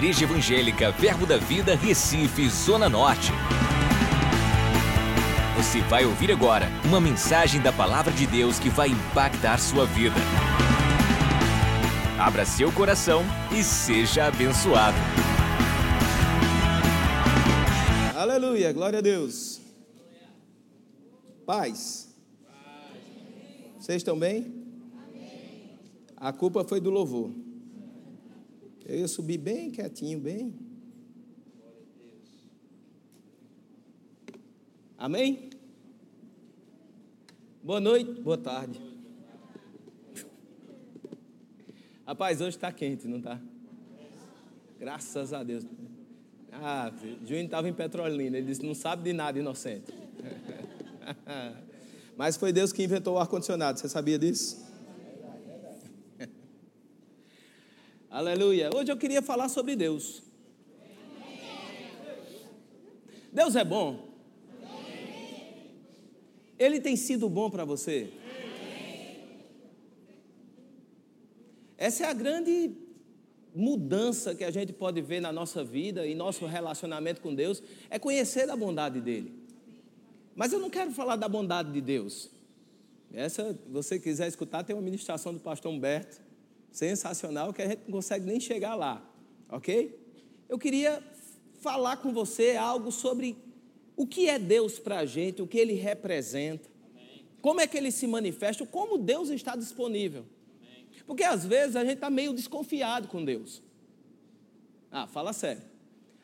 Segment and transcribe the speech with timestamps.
[0.00, 3.32] Igreja Evangélica Verbo da Vida, Recife, Zona Norte.
[5.58, 10.16] Você vai ouvir agora uma mensagem da Palavra de Deus que vai impactar sua vida.
[12.18, 13.22] Abra seu coração
[13.52, 14.96] e seja abençoado.
[18.16, 19.60] Aleluia, glória a Deus.
[21.44, 22.08] Paz.
[23.78, 24.50] Vocês estão bem?
[26.16, 27.49] A culpa foi do louvor.
[28.90, 30.52] Eu ia subir bem quietinho, bem.
[34.98, 35.48] Amém?
[37.62, 38.80] Boa noite, boa tarde.
[42.04, 43.40] Rapaz, hoje está quente, não está?
[44.76, 45.64] Graças a Deus.
[46.50, 46.92] Ah,
[47.24, 49.94] Júnior estava em Petrolina, ele disse: não sabe de nada, inocente.
[52.18, 54.68] Mas foi Deus que inventou o ar-condicionado, você sabia disso?
[58.10, 58.70] Aleluia.
[58.74, 60.20] Hoje eu queria falar sobre Deus.
[63.32, 64.08] Deus é bom?
[66.58, 68.12] Ele tem sido bom para você?
[71.78, 72.72] Essa é a grande
[73.54, 77.98] mudança que a gente pode ver na nossa vida e nosso relacionamento com Deus, é
[77.98, 79.32] conhecer a bondade dele.
[80.34, 82.28] Mas eu não quero falar da bondade de Deus.
[83.12, 86.29] Essa, se você quiser escutar, tem uma ministração do pastor Humberto
[86.70, 89.02] sensacional que a gente não consegue nem chegar lá,
[89.48, 89.98] ok?
[90.48, 91.02] Eu queria
[91.60, 93.36] falar com você algo sobre
[93.96, 96.68] o que é Deus para a gente, o que Ele representa,
[97.40, 100.24] como é que Ele se manifesta, como Deus está disponível.
[101.06, 103.62] Porque às vezes a gente está meio desconfiado com Deus.
[104.90, 105.62] Ah, fala sério.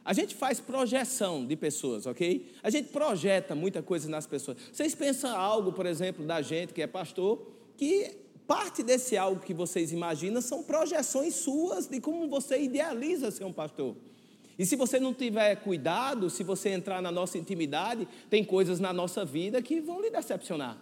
[0.04, 2.52] A gente faz projeção de pessoas, ok?
[2.62, 4.56] A gente projeta muita coisa nas pessoas.
[4.72, 7.44] Vocês pensam algo, por exemplo, da gente que é pastor,
[7.76, 8.16] que
[8.46, 13.52] Parte desse algo que vocês imaginam são projeções suas de como você idealiza ser um
[13.52, 13.96] pastor.
[14.58, 18.92] E se você não tiver cuidado, se você entrar na nossa intimidade, tem coisas na
[18.92, 20.78] nossa vida que vão lhe decepcionar.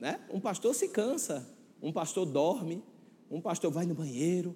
[0.00, 0.20] Né?
[0.28, 1.48] Um pastor se cansa,
[1.80, 2.82] um pastor dorme,
[3.30, 4.54] um pastor vai no banheiro.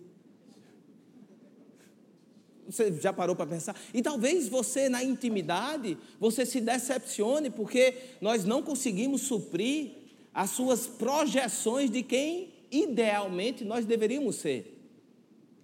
[2.68, 3.76] Você já parou para pensar?
[3.94, 10.05] E talvez você, na intimidade, você se decepcione porque nós não conseguimos suprir
[10.36, 14.78] as suas projeções de quem idealmente nós deveríamos ser.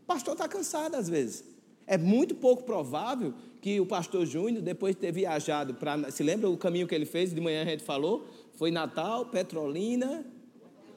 [0.03, 1.45] O pastor está cansado às vezes.
[1.87, 6.11] É muito pouco provável que o pastor Júnior, depois de ter viajado para.
[6.11, 7.35] Se lembra o caminho que ele fez?
[7.35, 8.27] De manhã a gente falou.
[8.55, 10.25] Foi Natal, Petrolina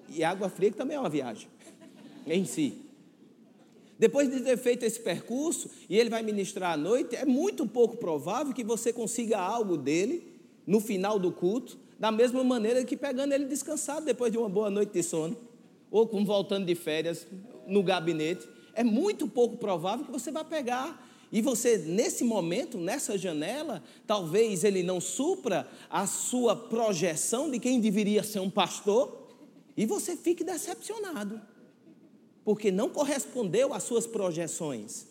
[0.07, 1.49] e Água Fria, que também é uma viagem
[2.25, 2.77] em si.
[3.99, 7.97] Depois de ter feito esse percurso, e ele vai ministrar à noite, é muito pouco
[7.97, 10.23] provável que você consiga algo dele
[10.65, 14.69] no final do culto da mesma maneira que pegando ele descansado depois de uma boa
[14.69, 15.37] noite de sono,
[15.89, 17.25] ou como voltando de férias
[17.67, 21.03] no gabinete, é muito pouco provável que você vá pegar.
[21.31, 27.79] E você, nesse momento, nessa janela, talvez ele não supra a sua projeção de quem
[27.79, 29.25] deveria ser um pastor,
[29.75, 31.41] e você fique decepcionado,
[32.43, 35.07] porque não correspondeu às suas projeções.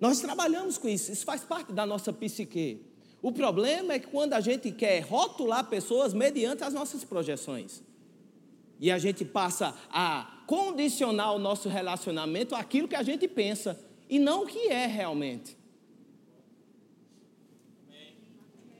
[0.00, 2.84] Nós trabalhamos com isso, isso faz parte da nossa psique.
[3.24, 7.82] O problema é que quando a gente quer rotular pessoas mediante as nossas projeções,
[8.78, 13.80] e a gente passa a condicionar o nosso relacionamento àquilo que a gente pensa
[14.10, 15.56] e não o que é realmente.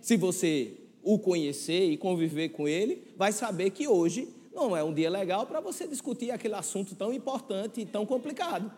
[0.03, 4.93] Se você o conhecer e conviver com ele, vai saber que hoje não é um
[4.93, 8.71] dia legal para você discutir aquele assunto tão importante e tão complicado.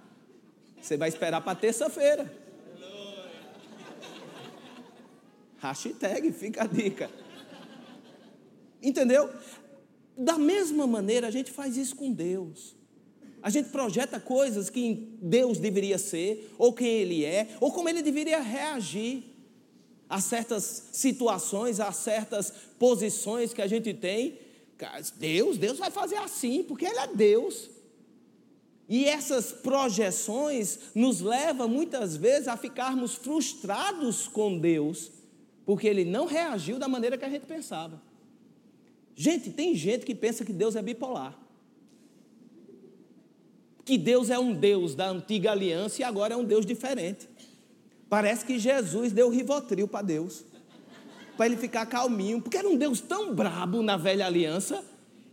[0.81, 2.45] Você vai esperar para terça-feira.
[5.69, 7.10] Hashtag, fica a dica.
[8.82, 9.31] Entendeu?
[10.16, 12.77] Da mesma maneira, a gente faz isso com Deus.
[13.43, 18.03] A gente projeta coisas que Deus deveria ser, ou quem Ele é, ou como Ele
[18.03, 19.25] deveria reagir
[20.09, 24.38] a certas situações, a certas posições que a gente tem.
[25.16, 27.71] Deus, Deus vai fazer assim, porque Ele é Deus.
[28.88, 35.11] E essas projeções nos levam muitas vezes a ficarmos frustrados com Deus,
[35.66, 38.00] porque ele não reagiu da maneira que a gente pensava.
[39.16, 41.36] Gente, tem gente que pensa que Deus é bipolar.
[43.84, 47.28] Que Deus é um Deus da antiga aliança e agora é um Deus diferente.
[48.08, 50.44] Parece que Jesus deu rivotril para Deus,
[51.36, 54.84] para ele ficar calminho, porque era um Deus tão brabo na velha aliança,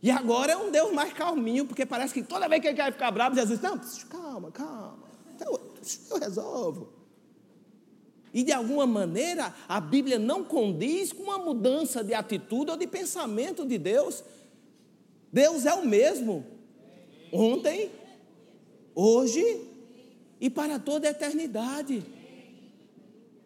[0.02, 2.92] e agora é um Deus mais calminho, porque parece que toda vez que ele quer
[2.92, 5.04] ficar bravo, Jesus, não, calma, calma,
[6.10, 7.03] eu resolvo.
[8.34, 12.88] E de alguma maneira a Bíblia não condiz com uma mudança de atitude ou de
[12.88, 14.24] pensamento de Deus.
[15.32, 16.46] Deus é o mesmo.
[17.32, 17.92] Ontem,
[18.96, 19.62] hoje
[20.42, 22.04] e para toda a eternidade.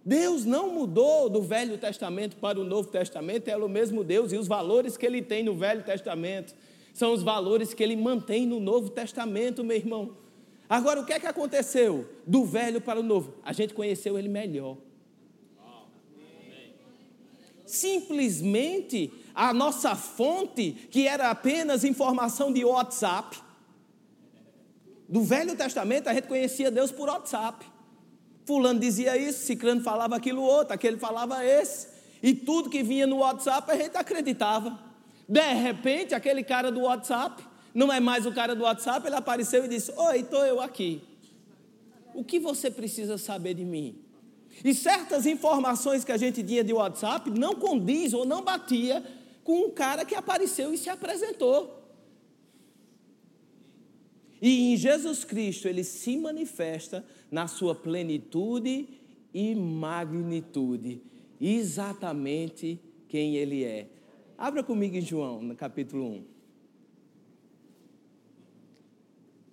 [0.04, 4.38] Deus não mudou do Velho Testamento para o Novo Testamento, é o mesmo Deus, e
[4.38, 6.56] os valores que ele tem no Velho Testamento
[6.94, 10.16] são os valores que ele mantém no Novo Testamento, meu irmão.
[10.70, 13.36] Agora, o que é que aconteceu do velho para o novo?
[13.44, 14.78] A gente conheceu ele melhor.
[17.66, 23.38] Simplesmente a nossa fonte, que era apenas informação de WhatsApp,
[25.08, 27.66] do Velho Testamento a gente conhecia Deus por WhatsApp.
[28.46, 31.88] Fulano dizia isso, Ciclano falava aquilo outro, aquele falava esse.
[32.22, 34.80] E tudo que vinha no WhatsApp a gente acreditava.
[35.28, 37.44] De repente, aquele cara do WhatsApp,
[37.78, 41.00] não é mais o cara do WhatsApp, ele apareceu e disse: Oi, estou eu aqui.
[42.16, 44.00] O que você precisa saber de mim?
[44.66, 49.06] E certas informações que a gente tinha de WhatsApp não condiz ou não batia
[49.44, 51.88] com um cara que apareceu e se apresentou.
[54.42, 58.90] E em Jesus Cristo ele se manifesta na sua plenitude
[59.32, 61.00] e magnitude,
[61.40, 63.88] exatamente quem ele é.
[64.36, 66.37] Abra comigo em João, no capítulo 1.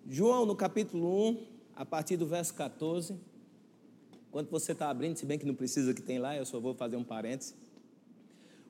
[0.06, 3.18] João, no capítulo 1, a partir do verso 14.
[4.28, 6.74] Enquanto você está abrindo, se bem que não precisa que tem lá, eu só vou
[6.74, 7.54] fazer um parênteses.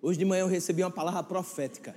[0.00, 1.96] Hoje de manhã eu recebi uma palavra profética.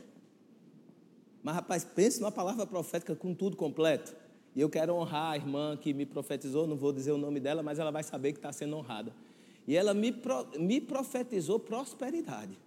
[1.43, 4.15] Mas, rapaz, pense numa palavra profética com tudo completo.
[4.55, 7.61] E eu quero honrar a irmã que me profetizou, não vou dizer o nome dela,
[7.61, 9.13] mas ela vai saber que está sendo honrada.
[9.67, 12.57] E ela me, pro, me profetizou prosperidade.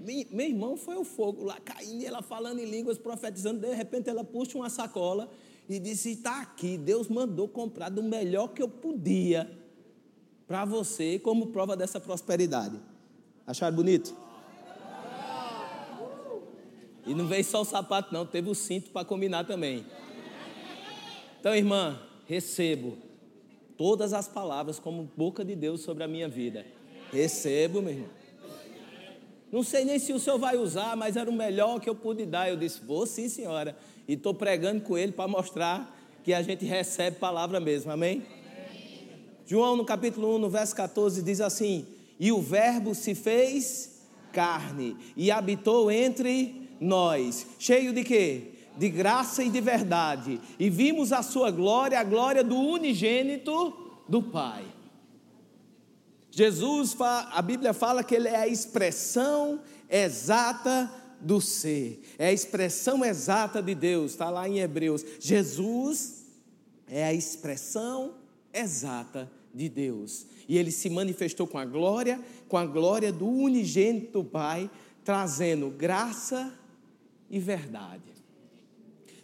[0.00, 3.60] Meu irmão foi o fogo lá caindo, ela falando em línguas, profetizando.
[3.60, 5.30] De repente ela puxa uma sacola
[5.68, 9.50] e disse: Está aqui, Deus mandou comprar do melhor que eu podia
[10.46, 12.80] para você, como prova dessa prosperidade.
[13.46, 14.16] Acharam bonito?
[17.06, 19.86] E não veio só o sapato, não, teve o cinto para combinar também.
[21.38, 22.98] Então, irmã, recebo
[23.76, 26.66] todas as palavras como boca de Deus sobre a minha vida.
[27.10, 28.19] Recebo, meu irmão.
[29.52, 32.24] Não sei nem se o senhor vai usar, mas era o melhor que eu pude
[32.24, 32.48] dar.
[32.48, 33.76] Eu disse, vou sim, senhora.
[34.06, 38.22] E estou pregando com ele para mostrar que a gente recebe palavra mesmo, amém?
[38.22, 39.08] amém?
[39.46, 41.86] João, no capítulo 1, no verso 14, diz assim:
[42.18, 44.00] E o Verbo se fez
[44.32, 48.52] carne e habitou entre nós, cheio de quê?
[48.76, 50.40] De graça e de verdade.
[50.58, 53.76] E vimos a sua glória, a glória do unigênito
[54.08, 54.64] do Pai.
[56.30, 60.90] Jesus, a Bíblia fala que ele é a expressão exata
[61.20, 65.04] do ser, é a expressão exata de Deus, está lá em Hebreus.
[65.18, 66.24] Jesus
[66.88, 68.14] é a expressão
[68.52, 70.26] exata de Deus.
[70.48, 74.70] E ele se manifestou com a glória, com a glória do unigênito Pai,
[75.04, 76.52] trazendo graça
[77.28, 78.02] e verdade.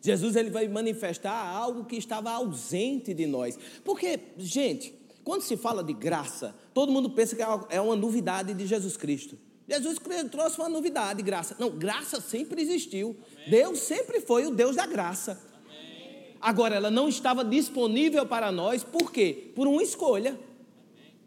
[0.00, 3.58] Jesus ele vai manifestar algo que estava ausente de nós.
[3.84, 4.94] Porque, gente,
[5.26, 9.36] quando se fala de graça, todo mundo pensa que é uma novidade de Jesus Cristo.
[9.68, 9.98] Jesus
[10.30, 11.56] trouxe uma novidade, graça.
[11.58, 13.16] Não, graça sempre existiu.
[13.34, 13.50] Amém.
[13.50, 15.42] Deus sempre foi o Deus da graça.
[15.64, 16.36] Amém.
[16.40, 19.50] Agora, ela não estava disponível para nós, por quê?
[19.56, 20.38] Por uma escolha.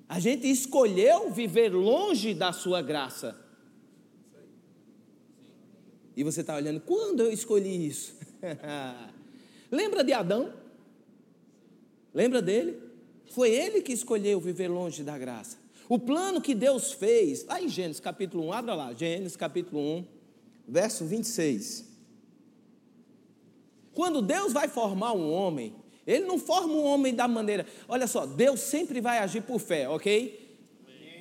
[0.07, 3.37] A gente escolheu viver longe da sua graça.
[6.15, 8.17] E você está olhando, quando eu escolhi isso?
[9.69, 10.53] Lembra de Adão?
[12.13, 12.87] Lembra dele?
[13.29, 15.57] Foi ele que escolheu viver longe da graça.
[15.87, 20.05] O plano que Deus fez, lá em Gênesis capítulo 1, abra lá, Gênesis capítulo 1,
[20.67, 21.85] verso 26.
[23.93, 25.73] Quando Deus vai formar um homem,
[26.05, 27.65] Ele não forma um homem da maneira.
[27.87, 30.47] Olha só, Deus sempre vai agir por fé, ok?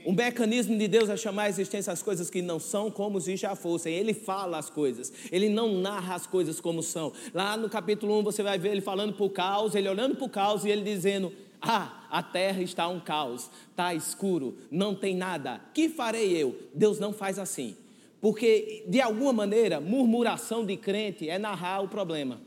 [0.04, 3.36] O mecanismo de Deus é chamar a existência as coisas que não são como se
[3.36, 3.94] já fossem.
[3.94, 7.12] Ele fala as coisas, ele não narra as coisas como são.
[7.34, 10.64] Lá no capítulo 1 você vai ver ele falando o caos, ele olhando o caos
[10.64, 15.60] e ele dizendo: Ah, a terra está um caos, está escuro, não tem nada.
[15.74, 16.56] Que farei eu?
[16.74, 17.76] Deus não faz assim.
[18.20, 22.40] Porque, de alguma maneira, murmuração de crente é narrar o problema.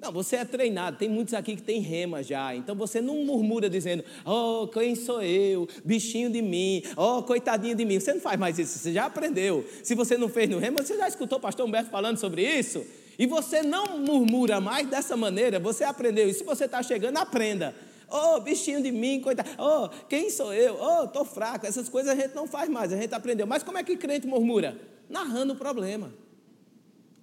[0.00, 3.68] Não, você é treinado, tem muitos aqui que tem rema já, então você não murmura
[3.68, 7.98] dizendo, oh, quem sou eu, bichinho de mim, oh, coitadinho de mim.
[7.98, 9.64] Você não faz mais isso, você já aprendeu.
[9.82, 12.86] Se você não fez no rema, você já escutou o pastor Humberto falando sobre isso?
[13.18, 16.28] E você não murmura mais dessa maneira, você aprendeu.
[16.28, 17.74] E se você está chegando, aprenda.
[18.08, 19.50] Oh, bichinho de mim, coitado.
[19.58, 20.78] Oh, quem sou eu?
[20.80, 21.66] Oh, estou fraco.
[21.66, 23.46] Essas coisas a gente não faz mais, a gente aprendeu.
[23.46, 24.80] Mas como é que crente murmura?
[25.10, 26.14] Narrando o problema.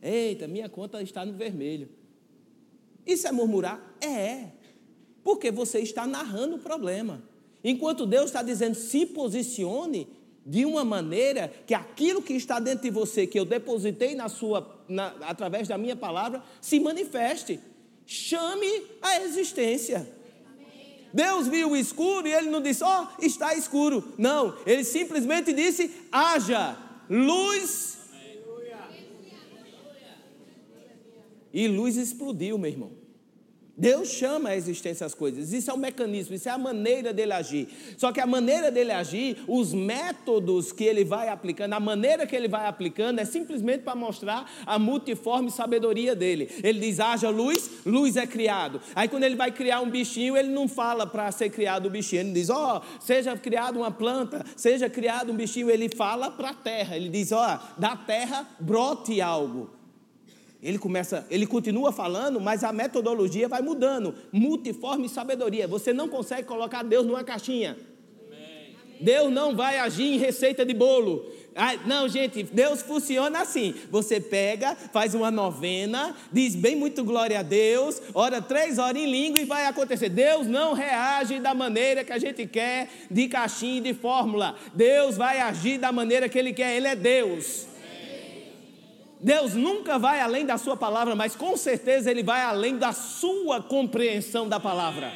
[0.01, 1.89] Eita, minha conta está no vermelho.
[3.05, 3.81] Isso é murmurar?
[4.01, 4.49] É.
[5.23, 7.23] Porque você está narrando o problema.
[7.63, 10.07] Enquanto Deus está dizendo, se posicione
[10.45, 14.79] de uma maneira que aquilo que está dentro de você, que eu depositei na sua,
[14.87, 17.59] na, através da minha palavra, se manifeste.
[18.05, 20.07] chame a existência.
[21.11, 24.13] Deus viu o escuro e ele não disse, ó, oh, está escuro.
[24.17, 26.77] Não, ele simplesmente disse, haja
[27.09, 27.97] luz.
[31.51, 33.04] E luz explodiu, meu irmão.
[33.77, 35.51] Deus chama a existência as coisas.
[35.51, 37.67] Isso é o mecanismo, isso é a maneira dele agir.
[37.97, 42.35] Só que a maneira dele agir, os métodos que ele vai aplicando, a maneira que
[42.35, 46.49] ele vai aplicando é simplesmente para mostrar a multiforme sabedoria dele.
[46.63, 48.79] Ele diz: haja luz, luz é criado.
[48.95, 52.21] Aí quando ele vai criar um bichinho, ele não fala para ser criado o bichinho,
[52.21, 55.69] ele diz: ó, oh, seja criado uma planta, seja criado um bichinho.
[55.69, 59.69] Ele fala para a terra, ele diz: ó, oh, da terra brote algo.
[60.65, 64.15] Ele começa, ele continua falando, mas a metodologia vai mudando.
[64.31, 65.67] Multiforme sabedoria.
[65.67, 67.77] Você não consegue colocar Deus numa caixinha.
[68.99, 71.23] Deus não vai agir em receita de bolo.
[71.55, 73.75] Ah, não, gente, Deus funciona assim.
[73.91, 79.05] Você pega, faz uma novena, diz bem muito glória a Deus, ora três horas em
[79.05, 80.09] língua e vai acontecer.
[80.09, 84.55] Deus não reage da maneira que a gente quer, de caixinha e de fórmula.
[84.73, 86.75] Deus vai agir da maneira que Ele quer.
[86.75, 87.74] Ele é Deus.
[89.19, 93.61] Deus nunca vai além da sua palavra, mas com certeza Ele vai além da sua
[93.61, 95.11] compreensão da palavra.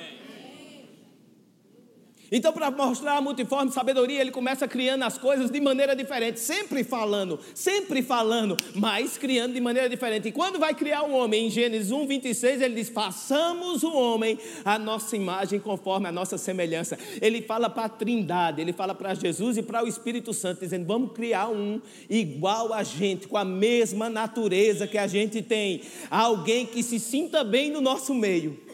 [2.31, 6.83] Então, para mostrar a multiforme sabedoria, ele começa criando as coisas de maneira diferente, sempre
[6.83, 10.27] falando, sempre falando, mas criando de maneira diferente.
[10.27, 13.93] E quando vai criar o um homem, em Gênesis 1, 26, ele diz: façamos o
[13.93, 16.98] homem a nossa imagem, conforme a nossa semelhança.
[17.21, 20.86] Ele fala para a Trindade, ele fala para Jesus e para o Espírito Santo, dizendo:
[20.86, 26.65] vamos criar um igual a gente, com a mesma natureza que a gente tem, alguém
[26.65, 28.69] que se sinta bem no nosso meio.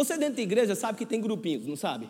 [0.00, 2.08] Você dentro da igreja sabe que tem grupinhos, não sabe?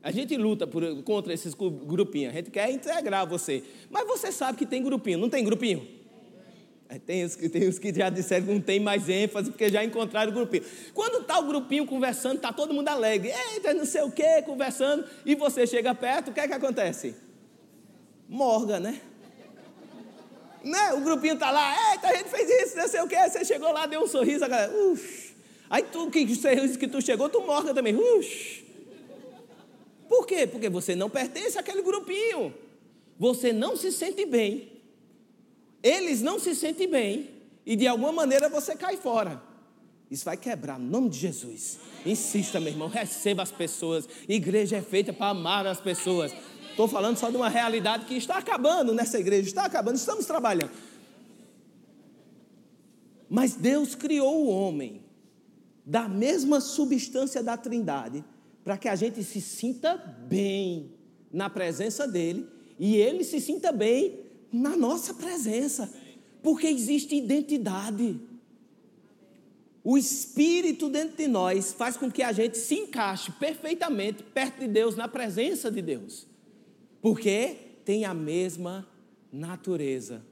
[0.00, 3.64] A gente luta por, contra esses grupinhos, a gente quer integrar você.
[3.90, 5.84] Mas você sabe que tem grupinho, não tem grupinho?
[6.88, 9.82] É, tem os, tem os que já disseram que não tem mais ênfase, porque já
[9.82, 10.62] encontraram o grupinho.
[10.94, 15.04] Quando está o grupinho conversando, está todo mundo alegre, eita, não sei o que, conversando,
[15.26, 17.16] e você chega perto, o que é que acontece?
[18.28, 19.00] Morga, né?
[20.62, 20.92] né?
[20.92, 23.72] O grupinho está lá, eita, a gente fez isso, não sei o que, você chegou
[23.72, 25.27] lá, deu um sorriso, a galera, uff.
[25.70, 27.94] Aí tu que, que tu chegou, tu morga também.
[27.94, 28.62] Ux.
[30.08, 30.46] Por quê?
[30.46, 32.54] Porque você não pertence àquele grupinho.
[33.18, 34.72] Você não se sente bem.
[35.82, 37.30] Eles não se sentem bem.
[37.66, 39.42] E de alguma maneira você cai fora.
[40.10, 41.78] Isso vai quebrar, no nome de Jesus.
[42.06, 44.08] Insista, meu irmão, receba as pessoas.
[44.26, 46.32] Igreja é feita para amar as pessoas.
[46.70, 50.70] Estou falando só de uma realidade que está acabando nessa igreja, está acabando, estamos trabalhando.
[53.28, 55.02] Mas Deus criou o homem
[55.88, 58.22] da mesma substância da Trindade,
[58.62, 60.92] para que a gente se sinta bem
[61.32, 62.46] na presença dele
[62.78, 64.20] e ele se sinta bem
[64.52, 65.90] na nossa presença,
[66.42, 68.20] porque existe identidade.
[69.82, 74.68] O Espírito dentro de nós faz com que a gente se encaixe perfeitamente perto de
[74.68, 76.26] Deus, na presença de Deus,
[77.00, 78.86] porque tem a mesma
[79.32, 80.22] natureza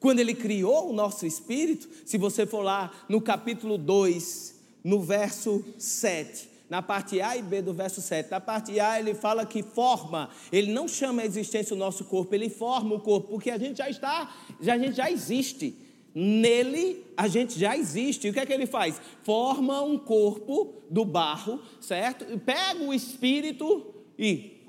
[0.00, 5.62] quando ele criou o nosso espírito, se você for lá no capítulo 2, no verso
[5.78, 8.30] 7, na parte A e B do verso 7.
[8.30, 12.34] Na parte A ele fala que forma, ele não chama a existência o nosso corpo,
[12.34, 15.76] ele forma o corpo, porque a gente já está, já, a gente já existe.
[16.12, 18.26] Nele a gente já existe.
[18.26, 19.00] E o que é que ele faz?
[19.22, 22.24] Forma um corpo do barro, certo?
[22.40, 24.60] Pega o espírito e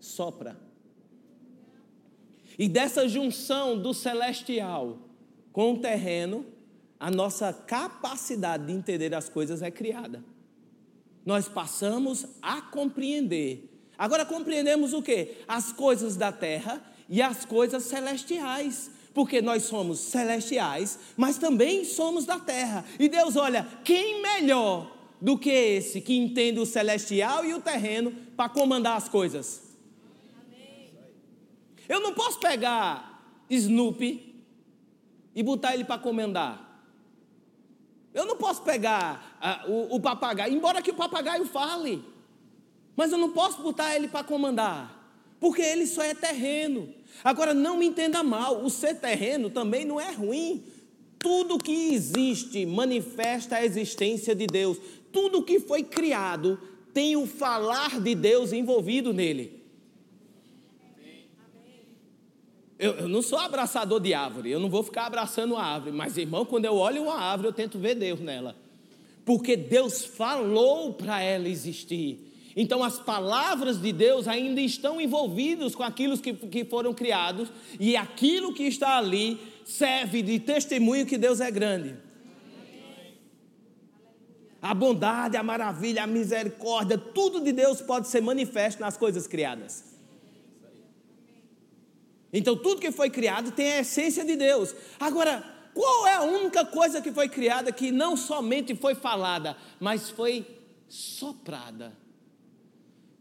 [0.00, 0.56] sopra.
[2.58, 4.98] E dessa junção do celestial
[5.52, 6.46] com o terreno,
[6.98, 10.24] a nossa capacidade de entender as coisas é criada.
[11.24, 13.68] Nós passamos a compreender.
[13.98, 15.36] Agora compreendemos o que?
[15.46, 18.90] As coisas da terra e as coisas celestiais.
[19.14, 22.84] Porque nós somos celestiais, mas também somos da terra.
[22.98, 28.12] E Deus olha, quem melhor do que esse que entende o celestial e o terreno
[28.36, 29.71] para comandar as coisas?
[31.92, 34.34] Eu não posso pegar Snoopy
[35.34, 36.80] e botar ele para comendar.
[38.14, 42.02] Eu não posso pegar uh, o, o papagaio, embora que o papagaio fale,
[42.96, 45.06] mas eu não posso botar ele para comandar,
[45.38, 46.88] porque ele só é terreno.
[47.22, 50.64] Agora, não me entenda mal, o ser terreno também não é ruim.
[51.18, 54.78] Tudo que existe manifesta a existência de Deus.
[55.12, 56.58] Tudo que foi criado
[56.94, 59.61] tem o falar de Deus envolvido nele.
[62.82, 66.16] Eu, eu, não sou abraçador de árvore, eu não vou ficar abraçando a árvore, mas
[66.16, 68.56] irmão, quando eu olho uma árvore, eu tento ver Deus nela,
[69.24, 72.18] porque Deus falou para ela existir.
[72.56, 77.96] Então, as palavras de Deus ainda estão envolvidas com aquilo que, que foram criados, e
[77.96, 81.94] aquilo que está ali serve de testemunho que Deus é grande.
[84.60, 89.91] A bondade, a maravilha, a misericórdia, tudo de Deus pode ser manifesto nas coisas criadas.
[92.32, 94.74] Então, tudo que foi criado tem a essência de Deus.
[94.98, 100.08] Agora, qual é a única coisa que foi criada que não somente foi falada, mas
[100.08, 100.46] foi
[100.88, 101.96] soprada?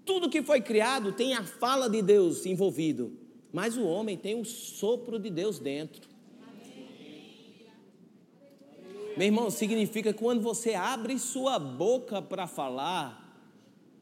[0.06, 3.18] Tudo que foi criado tem a fala de Deus envolvido,
[3.52, 6.10] mas o homem tem o sopro de Deus dentro.
[9.18, 13.22] Meu irmão, significa que quando você abre sua boca para falar,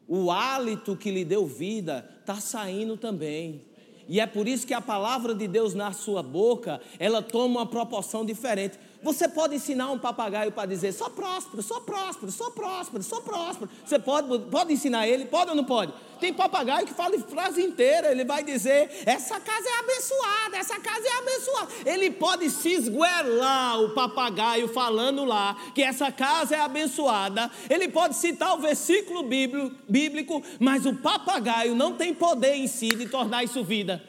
[0.08, 3.69] o hálito que lhe deu vida está saindo também.
[4.10, 7.66] E é por isso que a palavra de Deus na sua boca, ela toma uma
[7.68, 8.80] proporção diferente.
[9.02, 13.70] Você pode ensinar um papagaio para dizer só próspero, só próspero, só próspero, só próspero.
[13.86, 15.26] Você pode, pode ensinar ele?
[15.26, 15.94] Pode ou não pode?
[16.20, 21.08] Tem papagaio que fala frase inteira, ele vai dizer: essa casa é abençoada, essa casa
[21.08, 21.72] é abençoada.
[21.86, 27.50] Ele pode se esguelar o papagaio falando lá que essa casa é abençoada.
[27.70, 33.08] Ele pode citar o versículo bíblico, mas o papagaio não tem poder em si de
[33.08, 34.04] tornar isso vida.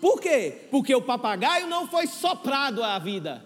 [0.00, 0.66] Por quê?
[0.70, 3.44] Porque o papagaio não foi soprado à vida.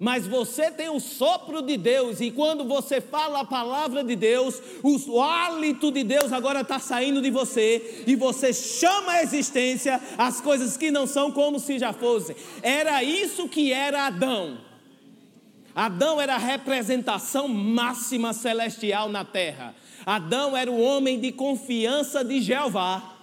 [0.00, 4.62] Mas você tem o sopro de Deus, e quando você fala a palavra de Deus,
[4.82, 10.40] o hálito de Deus agora está saindo de você, e você chama a existência as
[10.40, 12.36] coisas que não são como se já fossem.
[12.62, 14.58] Era isso que era Adão.
[15.74, 19.74] Adão era a representação máxima celestial na terra.
[20.06, 23.17] Adão era o homem de confiança de Jeová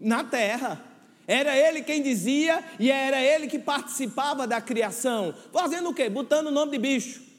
[0.00, 0.84] na terra.
[1.26, 5.34] Era ele quem dizia e era ele que participava da criação.
[5.52, 6.08] Fazendo o quê?
[6.08, 7.30] Botando o nome de bicho.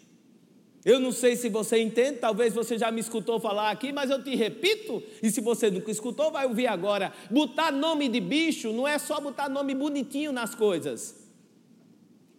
[0.83, 4.23] Eu não sei se você entende, talvez você já me escutou falar aqui, mas eu
[4.23, 7.13] te repito, e se você nunca escutou, vai ouvir agora.
[7.29, 11.15] Botar nome de bicho não é só botar nome bonitinho nas coisas,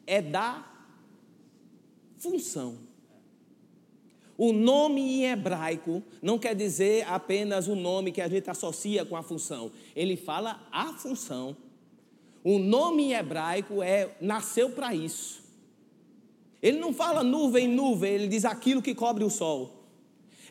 [0.07, 0.91] é dar
[2.19, 2.79] função.
[4.45, 9.17] O nome em hebraico não quer dizer apenas o nome que a gente associa com
[9.17, 9.71] a função.
[9.95, 11.57] Ele fala a função.
[12.43, 15.45] O nome em hebraico é nasceu para isso.
[16.61, 19.82] Ele não fala nuvem, nuvem, ele diz aquilo que cobre o sol.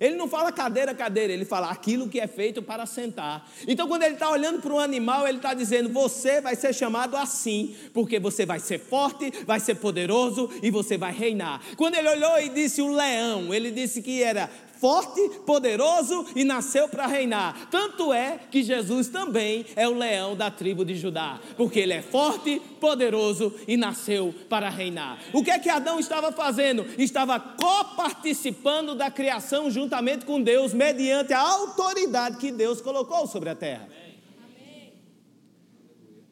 [0.02, 3.48] Ele não fala cadeira, cadeira, ele fala aquilo que é feito para sentar.
[3.68, 7.16] Então, quando ele está olhando para um animal, ele está dizendo: você vai ser chamado
[7.16, 11.62] assim, porque você vai ser forte, vai ser poderoso e você vai reinar.
[11.78, 14.50] Quando ele olhou e disse o leão, ele disse que era
[14.82, 17.70] forte, poderoso e nasceu para reinar.
[17.70, 22.02] Tanto é que Jesus também é o leão da tribo de Judá, porque ele é
[22.02, 25.20] forte, poderoso e nasceu para reinar.
[25.32, 26.84] O que é que Adão estava fazendo?
[26.98, 33.56] Estava coparticipando da criação juntamente com Deus, mediante a autoridade que Deus colocou sobre a
[33.56, 33.88] terra.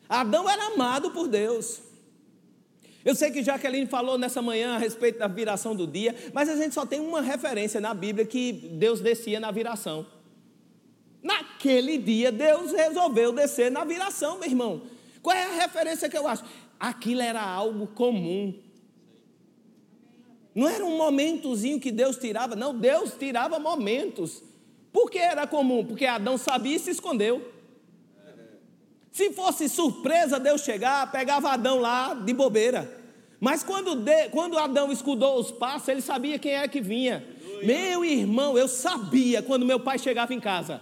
[0.09, 1.88] Adão era amado por Deus.
[3.03, 6.55] Eu sei que Jaqueline falou nessa manhã a respeito da viração do dia, mas a
[6.55, 10.05] gente só tem uma referência na Bíblia que Deus descia na viração.
[11.23, 14.81] Naquele dia, Deus resolveu descer na viração, meu irmão.
[15.21, 16.43] Qual é a referência que eu acho?
[16.79, 18.53] Aquilo era algo comum.
[20.53, 24.43] Não era um momentozinho que Deus tirava, não, Deus tirava momentos.
[24.91, 25.85] Por que era comum?
[25.85, 27.58] Porque Adão sabia e se escondeu.
[29.19, 32.89] Se fosse surpresa Deus chegar, pegava Adão lá de bobeira.
[33.38, 37.27] Mas quando, de, quando Adão escudou os passos, ele sabia quem é que vinha.
[37.62, 40.79] Meu irmão, eu sabia quando meu pai chegava em casa.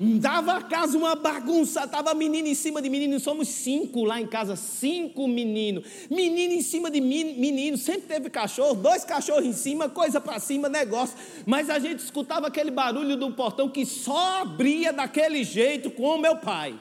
[0.00, 4.26] Dava a casa uma bagunça, estava menino em cima de menino, somos cinco lá em
[4.26, 5.84] casa, cinco meninos.
[6.10, 10.68] Menino em cima de menino, sempre teve cachorro, dois cachorros em cima, coisa para cima,
[10.68, 11.16] negócio.
[11.46, 16.18] Mas a gente escutava aquele barulho do portão que só abria daquele jeito com o
[16.18, 16.76] meu pai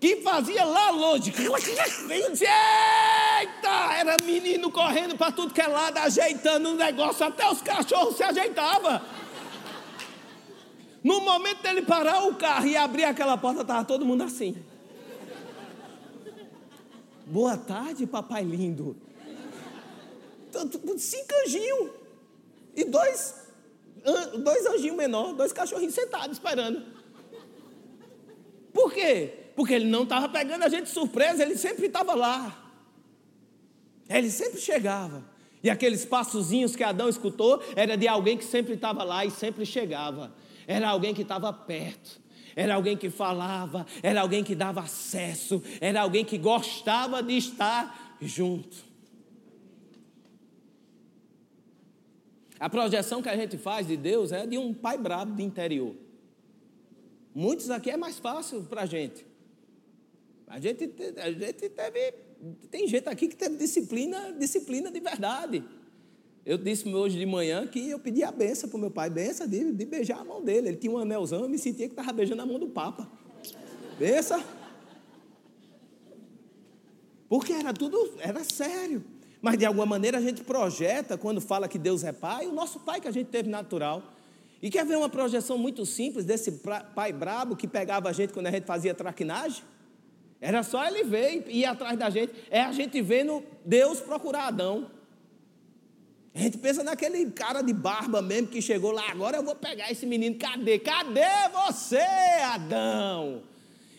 [0.00, 1.32] que fazia lá longe.
[3.40, 3.94] Eita!
[3.98, 8.22] Era menino correndo para tudo que é lado, ajeitando o negócio, até os cachorros se
[8.22, 9.00] ajeitavam.
[11.02, 14.56] No momento dele parar o carro e abrir aquela porta, estava todo mundo assim.
[17.26, 18.96] Boa tarde, papai lindo.
[20.96, 21.90] Cinco anjinhos.
[22.74, 23.34] E dois,
[24.42, 26.84] dois anjinhos menores, dois cachorrinhos sentados esperando.
[28.72, 29.47] Por quê?
[29.58, 32.56] Porque ele não estava pegando a gente de surpresa, ele sempre estava lá.
[34.08, 35.24] Ele sempre chegava.
[35.60, 39.66] E aqueles passozinhos que Adão escutou era de alguém que sempre estava lá e sempre
[39.66, 40.32] chegava.
[40.64, 42.20] Era alguém que estava perto.
[42.54, 48.16] Era alguém que falava, era alguém que dava acesso, era alguém que gostava de estar
[48.20, 48.76] junto.
[52.60, 55.96] A projeção que a gente faz de Deus é de um pai brabo de interior.
[57.34, 59.26] Muitos aqui é mais fácil para a gente.
[60.48, 62.14] A gente, a gente teve.
[62.70, 65.64] Tem gente aqui que teve disciplina, disciplina de verdade.
[66.46, 69.46] Eu disse hoje de manhã que eu pedi a benção para o meu pai, benção
[69.46, 70.68] de, de, beijar a mão dele.
[70.68, 73.06] Ele tinha um anelzão, eu me sentia que estava beijando a mão do Papa.
[73.98, 74.42] Benção.
[77.28, 79.04] Porque era tudo, era sério.
[79.42, 82.80] Mas de alguma maneira a gente projeta, quando fala que Deus é pai, o nosso
[82.80, 84.02] pai que a gente teve natural.
[84.62, 86.50] E quer ver uma projeção muito simples desse
[86.94, 89.62] pai brabo que pegava a gente quando a gente fazia traquinagem?
[90.40, 92.32] Era só ele ver e ir atrás da gente.
[92.50, 94.90] É a gente vendo Deus procurar Adão.
[96.34, 99.90] A gente pensa naquele cara de barba mesmo que chegou lá, agora eu vou pegar
[99.90, 100.78] esse menino, cadê?
[100.78, 101.20] Cadê
[101.52, 101.98] você,
[102.44, 103.42] Adão?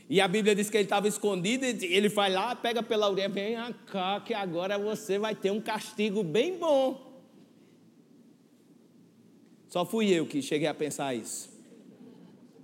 [0.10, 3.56] E a Bíblia diz que ele estava escondido, ele vai lá, pega pela orelha, vem
[3.91, 7.10] cá, que agora você vai ter um castigo bem bom.
[9.67, 11.49] Só fui eu que cheguei a pensar isso.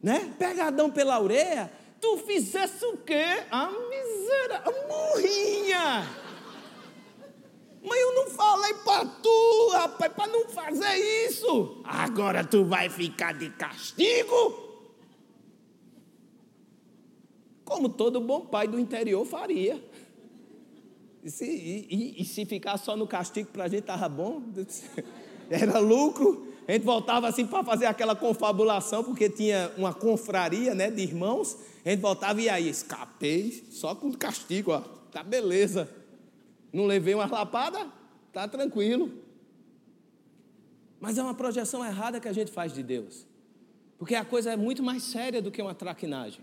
[0.02, 0.34] Né?
[0.40, 3.44] Pega Adão pela orelha, tu fizesse o quê?
[3.52, 6.08] A miséria, morrinha.
[7.84, 10.96] Mas eu não falei para tu, rapaz, para não fazer
[11.28, 11.82] isso.
[11.84, 14.66] Agora tu vai ficar de castigo?
[17.66, 19.84] como todo bom pai do interior faria.
[21.24, 24.42] E se, e, e, e se ficar só no castigo para a gente estava bom,
[25.50, 26.54] era lucro.
[26.68, 31.58] A gente voltava assim para fazer aquela confabulação, porque tinha uma confraria né, de irmãos.
[31.86, 34.80] A gente voltava e aí, escapei, só com castigo, ó,
[35.12, 35.90] tá beleza.
[36.74, 37.88] Não levei uma lapada,
[38.34, 39.12] tá tranquilo.
[41.00, 43.28] Mas é uma projeção errada que a gente faz de Deus.
[43.98, 46.42] Porque a coisa é muito mais séria do que uma traquinagem.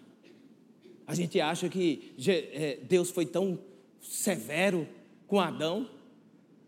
[1.07, 3.59] A gente acha que é, Deus foi tão
[4.01, 4.89] severo
[5.27, 5.91] com Adão.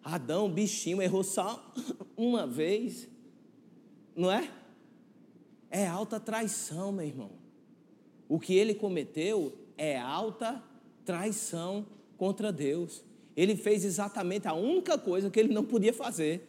[0.02, 1.72] Adão, bichinho, errou só
[2.16, 3.08] uma vez,
[4.16, 4.50] não é?
[5.70, 7.30] É alta traição, meu irmão.
[8.28, 10.62] O que ele cometeu é alta
[11.04, 13.04] traição contra Deus.
[13.36, 16.48] Ele fez exatamente a única coisa que ele não podia fazer.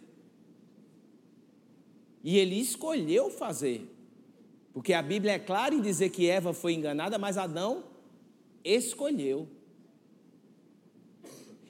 [2.23, 3.91] E ele escolheu fazer.
[4.73, 7.83] Porque a Bíblia é clara em dizer que Eva foi enganada, mas Adão
[8.63, 9.47] escolheu.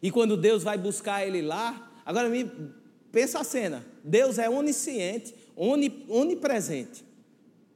[0.02, 2.50] E quando Deus vai buscar ele lá, agora me
[3.12, 3.86] pensa a cena.
[4.04, 7.06] Deus é onisciente, onipresente.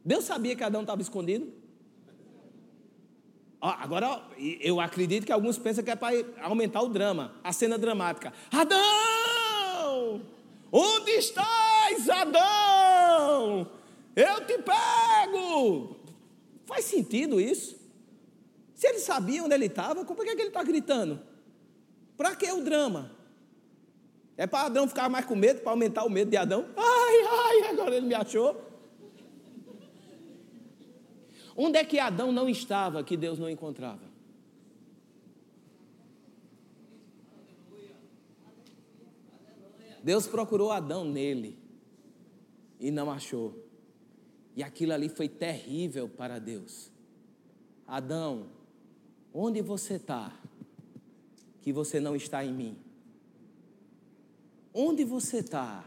[0.03, 1.59] Deus sabia que Adão estava escondido?
[3.61, 8.31] agora, eu acredito que alguns pensam que é para aumentar o drama, a cena dramática.
[8.51, 10.21] Adão!
[10.71, 13.69] Onde estás, Adão?
[14.15, 15.97] Eu te pego!
[16.65, 17.77] Faz sentido isso?
[18.73, 21.19] Se ele sabia onde ele estava, por que, que ele está gritando?
[22.15, 23.11] Para que o drama?
[24.39, 26.65] É para Adão ficar mais com medo, para aumentar o medo de Adão?
[26.77, 28.55] Ai, ai, agora ele me achou.
[31.57, 33.99] Onde é que Adão não estava que Deus não encontrava?
[40.01, 41.59] Deus procurou Adão nele
[42.79, 43.61] e não achou.
[44.55, 46.89] E aquilo ali foi terrível para Deus.
[47.85, 48.47] Adão,
[49.33, 50.31] onde você está?
[51.61, 52.88] Que você não está em mim.
[54.73, 55.83] Onde você está?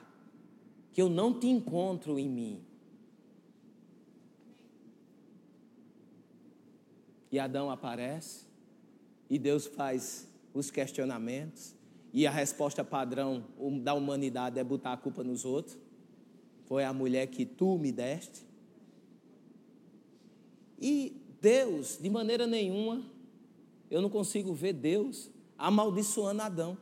[0.93, 2.65] Que eu não te encontro em mim.
[7.31, 8.45] E Adão aparece,
[9.31, 11.75] e Deus faz os questionamentos,
[12.13, 13.45] e a resposta padrão
[13.83, 15.79] da humanidade é botar a culpa nos outros.
[16.67, 18.45] Foi a mulher que tu me deste.
[20.79, 23.03] E Deus, de maneira nenhuma,
[23.91, 26.77] eu não consigo ver Deus amaldiçoando Adão.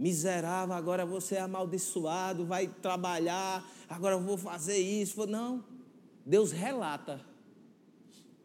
[0.00, 5.26] Miserável, agora você é amaldiçoado, vai trabalhar, agora eu vou fazer isso.
[5.26, 5.62] Não.
[6.24, 7.20] Deus relata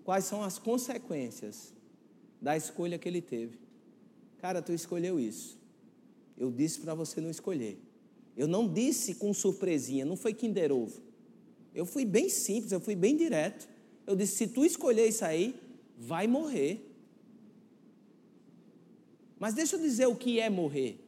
[0.03, 1.73] quais são as consequências
[2.41, 3.57] da escolha que ele teve.
[4.37, 5.57] Cara, tu escolheu isso.
[6.37, 7.79] Eu disse para você não escolher.
[8.35, 11.01] Eu não disse com surpresinha, não foi Kinder Ovo.
[11.73, 13.65] Eu fui bem simples, eu fui bem direto.
[14.05, 15.55] Eu disse: se tu escolher isso aí,
[15.97, 16.85] vai morrer.
[19.39, 21.04] Mas deixa eu dizer o que é morrer.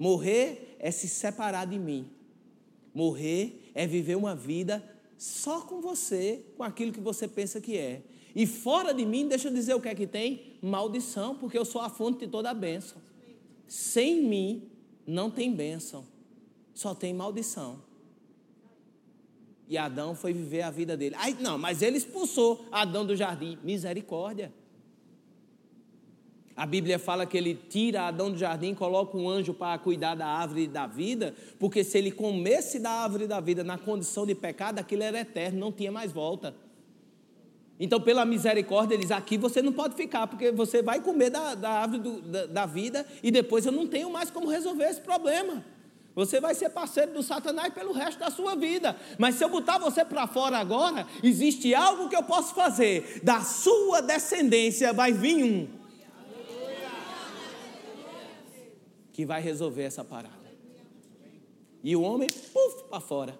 [0.00, 2.10] Morrer é se separar de mim.
[2.94, 4.82] Morrer é viver uma vida
[5.18, 8.02] só com você, com aquilo que você pensa que é.
[8.34, 11.66] E fora de mim, deixa eu dizer o que é que tem: maldição, porque eu
[11.66, 12.96] sou a fonte de toda a bênção.
[13.68, 14.70] Sem mim
[15.06, 16.06] não tem bênção,
[16.72, 17.82] só tem maldição.
[19.68, 21.14] E Adão foi viver a vida dele.
[21.18, 23.58] Ai, não, mas ele expulsou Adão do jardim.
[23.62, 24.50] Misericórdia.
[26.56, 30.26] A Bíblia fala que ele tira Adão do jardim, coloca um anjo para cuidar da
[30.26, 34.78] árvore da vida, porque se ele comesse da árvore da vida na condição de pecado,
[34.78, 36.54] aquilo era eterno, não tinha mais volta.
[37.78, 41.70] Então, pela misericórdia, eles aqui você não pode ficar, porque você vai comer da, da
[41.70, 45.64] árvore do, da, da vida e depois eu não tenho mais como resolver esse problema.
[46.14, 48.94] Você vai ser parceiro do Satanás pelo resto da sua vida.
[49.16, 53.20] Mas se eu botar você para fora agora, existe algo que eu posso fazer.
[53.22, 55.79] Da sua descendência vai vir um
[59.20, 60.50] que vai resolver essa parada.
[61.84, 63.38] E o homem, puf, para fora.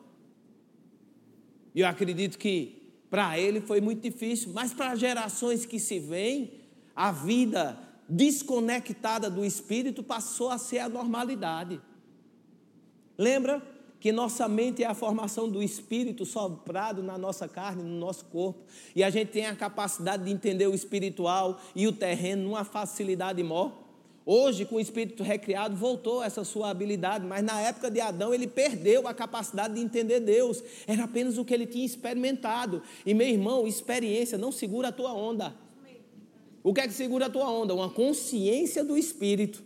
[1.74, 6.52] E eu acredito que para ele foi muito difícil, mas para gerações que se vêm,
[6.94, 11.80] a vida desconectada do espírito passou a ser a normalidade.
[13.16, 13.62] Lembra
[13.98, 18.64] que nossa mente é a formação do espírito soprado na nossa carne, no nosso corpo,
[18.94, 23.42] e a gente tem a capacidade de entender o espiritual e o terreno numa facilidade
[23.42, 23.79] maior.
[24.24, 28.46] Hoje, com o espírito recriado, voltou essa sua habilidade, mas na época de Adão ele
[28.46, 30.62] perdeu a capacidade de entender Deus.
[30.86, 32.82] Era apenas o que ele tinha experimentado.
[33.04, 35.54] E meu irmão, experiência não segura a tua onda.
[36.62, 37.74] O que é que segura a tua onda?
[37.74, 39.62] Uma consciência do espírito.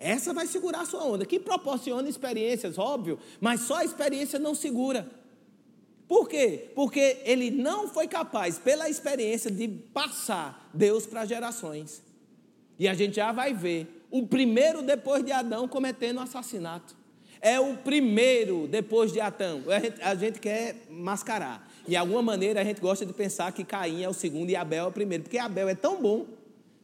[0.00, 4.52] Essa vai segurar a sua onda, que proporciona experiências, óbvio, mas só a experiência não
[4.52, 5.08] segura.
[6.08, 6.70] Por quê?
[6.74, 12.02] Porque ele não foi capaz, pela experiência, de passar Deus para gerações.
[12.82, 16.96] E a gente já vai ver o primeiro depois de Adão cometendo assassinato.
[17.40, 19.62] É o primeiro depois de Adão.
[19.68, 21.70] A gente, a gente quer mascarar.
[21.86, 24.86] De alguma maneira a gente gosta de pensar que Caim é o segundo e Abel
[24.86, 26.26] é o primeiro, porque Abel é tão bom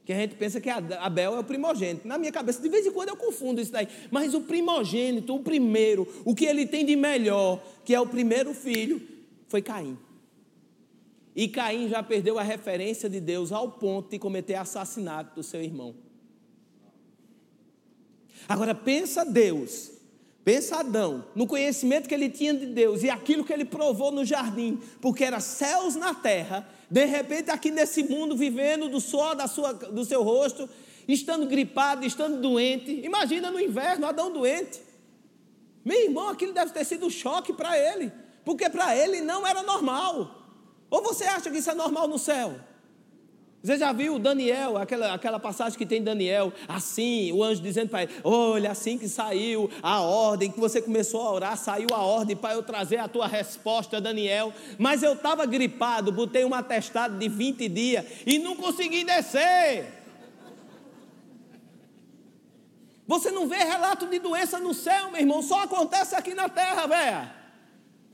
[0.04, 2.06] que a gente pensa que Abel é o primogênito.
[2.06, 3.88] Na minha cabeça, de vez em quando eu confundo isso daí.
[4.08, 8.54] Mas o primogênito, o primeiro, o que ele tem de melhor, que é o primeiro
[8.54, 9.02] filho,
[9.48, 9.98] foi Caim.
[11.38, 15.62] E Caim já perdeu a referência de Deus ao ponto de cometer assassinato do seu
[15.62, 15.94] irmão.
[18.48, 19.92] Agora pensa Deus,
[20.44, 24.24] pensa Adão, no conhecimento que ele tinha de Deus e aquilo que ele provou no
[24.24, 29.46] jardim, porque era céus na terra, de repente aqui nesse mundo vivendo do suor da
[29.46, 30.68] sua, do seu rosto,
[31.06, 33.00] estando gripado, estando doente.
[33.04, 34.80] Imagina no inverno Adão doente.
[35.84, 38.10] Meu irmão, aquilo deve ter sido um choque para ele,
[38.44, 40.37] porque para ele não era normal.
[40.90, 42.54] Ou você acha que isso é normal no céu?
[43.62, 48.04] Você já viu Daniel, aquela, aquela passagem que tem Daniel, assim, o anjo dizendo para
[48.04, 52.36] ele: Olha, assim que saiu a ordem, que você começou a orar, saiu a ordem
[52.36, 54.52] para eu trazer a tua resposta, Daniel.
[54.78, 59.98] Mas eu estava gripado, botei um atestado de 20 dias e não consegui descer.
[63.08, 66.86] Você não vê relato de doença no céu, meu irmão, só acontece aqui na terra,
[66.86, 67.37] velho.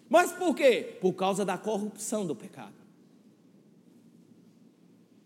[0.08, 0.96] Mas por quê?
[1.00, 2.74] Por causa da corrupção do pecado.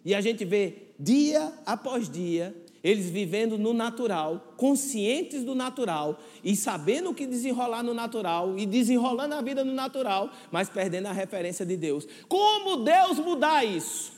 [0.05, 6.55] E a gente vê dia após dia eles vivendo no natural, conscientes do natural e
[6.55, 11.13] sabendo o que desenrolar no natural e desenrolando a vida no natural, mas perdendo a
[11.13, 12.07] referência de Deus.
[12.29, 14.13] Como Deus mudar isso?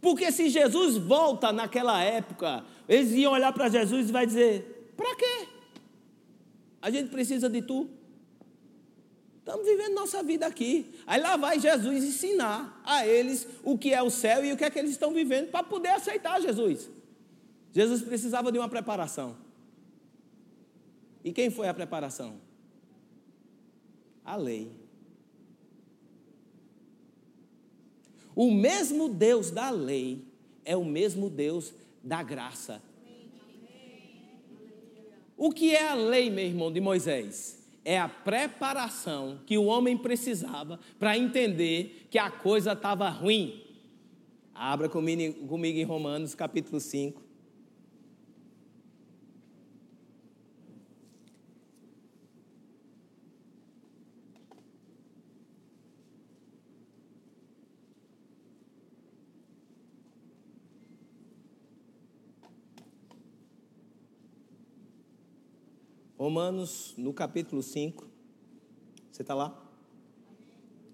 [0.00, 5.16] Porque se Jesus volta naquela época, eles iam olhar para Jesus e vai dizer: "Para
[5.16, 5.48] quê?
[6.80, 7.90] A gente precisa de tu.
[9.46, 10.92] Estamos vivendo nossa vida aqui.
[11.06, 14.64] Aí lá vai Jesus ensinar a eles o que é o céu e o que
[14.64, 16.90] é que eles estão vivendo para poder aceitar Jesus.
[17.72, 19.36] Jesus precisava de uma preparação.
[21.22, 22.40] E quem foi a preparação?
[24.24, 24.68] A lei.
[28.34, 30.24] O mesmo Deus da lei
[30.64, 32.82] é o mesmo Deus da graça.
[35.36, 37.65] O que é a lei, meu irmão, de Moisés?
[37.86, 43.62] É a preparação que o homem precisava para entender que a coisa estava ruim.
[44.52, 47.22] Abra comigo, comigo em Romanos capítulo 5.
[66.26, 68.04] Romanos, no capítulo 5.
[69.12, 69.56] Você está lá?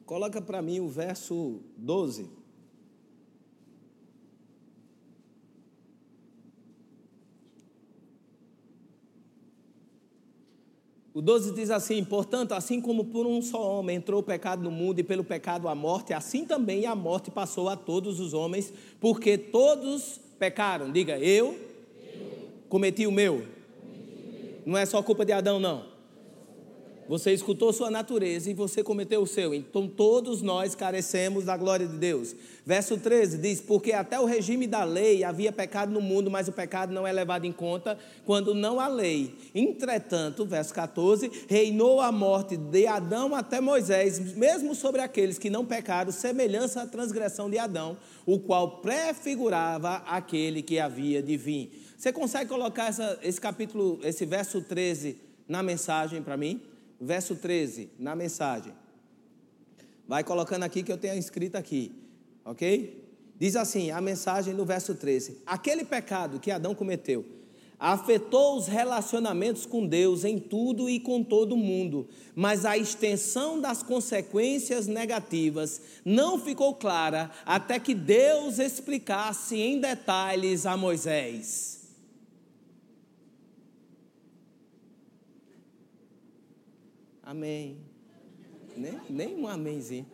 [0.04, 2.28] Coloca para mim o verso 12.
[11.14, 14.70] O 12 diz assim: Portanto, assim como por um só homem entrou o pecado no
[14.70, 18.70] mundo e pelo pecado a morte, assim também a morte passou a todos os homens,
[19.00, 20.92] porque todos pecaram.
[20.92, 22.48] Diga, eu, eu.
[22.68, 23.61] cometi o meu.
[24.64, 25.92] Não é só culpa de Adão, não.
[27.08, 29.52] Você escutou sua natureza e você cometeu o seu.
[29.52, 32.34] Então todos nós carecemos da glória de Deus.
[32.64, 36.52] Verso 13 diz: Porque até o regime da lei havia pecado no mundo, mas o
[36.52, 39.34] pecado não é levado em conta quando não há lei.
[39.52, 45.66] Entretanto, verso 14: Reinou a morte de Adão até Moisés, mesmo sobre aqueles que não
[45.66, 51.81] pecaram, semelhança à transgressão de Adão, o qual prefigurava aquele que havia de vir.
[52.02, 56.60] Você consegue colocar essa, esse capítulo, esse verso 13 na mensagem para mim?
[57.00, 58.72] verso 13, na mensagem.
[60.08, 61.92] Vai colocando aqui que eu tenho escrito aqui,
[62.44, 63.08] ok?
[63.38, 67.24] Diz assim, a mensagem no verso 13: Aquele pecado que Adão cometeu
[67.78, 73.80] afetou os relacionamentos com Deus em tudo e com todo mundo, mas a extensão das
[73.80, 81.71] consequências negativas não ficou clara até que Deus explicasse em detalhes a Moisés.
[87.32, 87.78] Amém.
[88.76, 90.06] Nem, nem um amémzinho.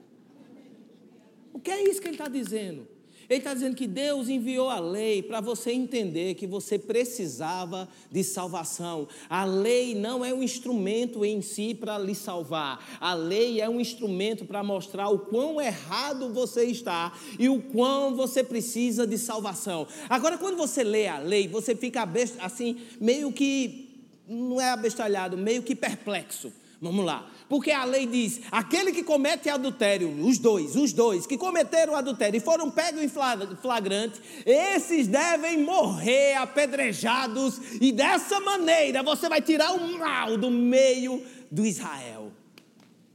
[1.53, 2.87] O que é isso que ele está dizendo?
[3.29, 8.23] Ele está dizendo que Deus enviou a lei para você entender que você precisava de
[8.23, 9.09] salvação.
[9.29, 12.99] A lei não é um instrumento em si para lhe salvar.
[13.01, 18.15] A lei é um instrumento para mostrar o quão errado você está e o quão
[18.15, 19.89] você precisa de salvação.
[20.09, 25.65] Agora, quando você lê a lei, você fica assim, meio que, não é abestalhado, meio
[25.65, 26.53] que perplexo.
[26.81, 27.29] Vamos lá.
[27.49, 32.37] Porque a lei diz: aquele que comete adultério, os dois, os dois que cometeram adultério
[32.37, 39.73] e foram pegos em flagrante, esses devem morrer apedrejados, e dessa maneira você vai tirar
[39.73, 42.33] o mal do meio do Israel.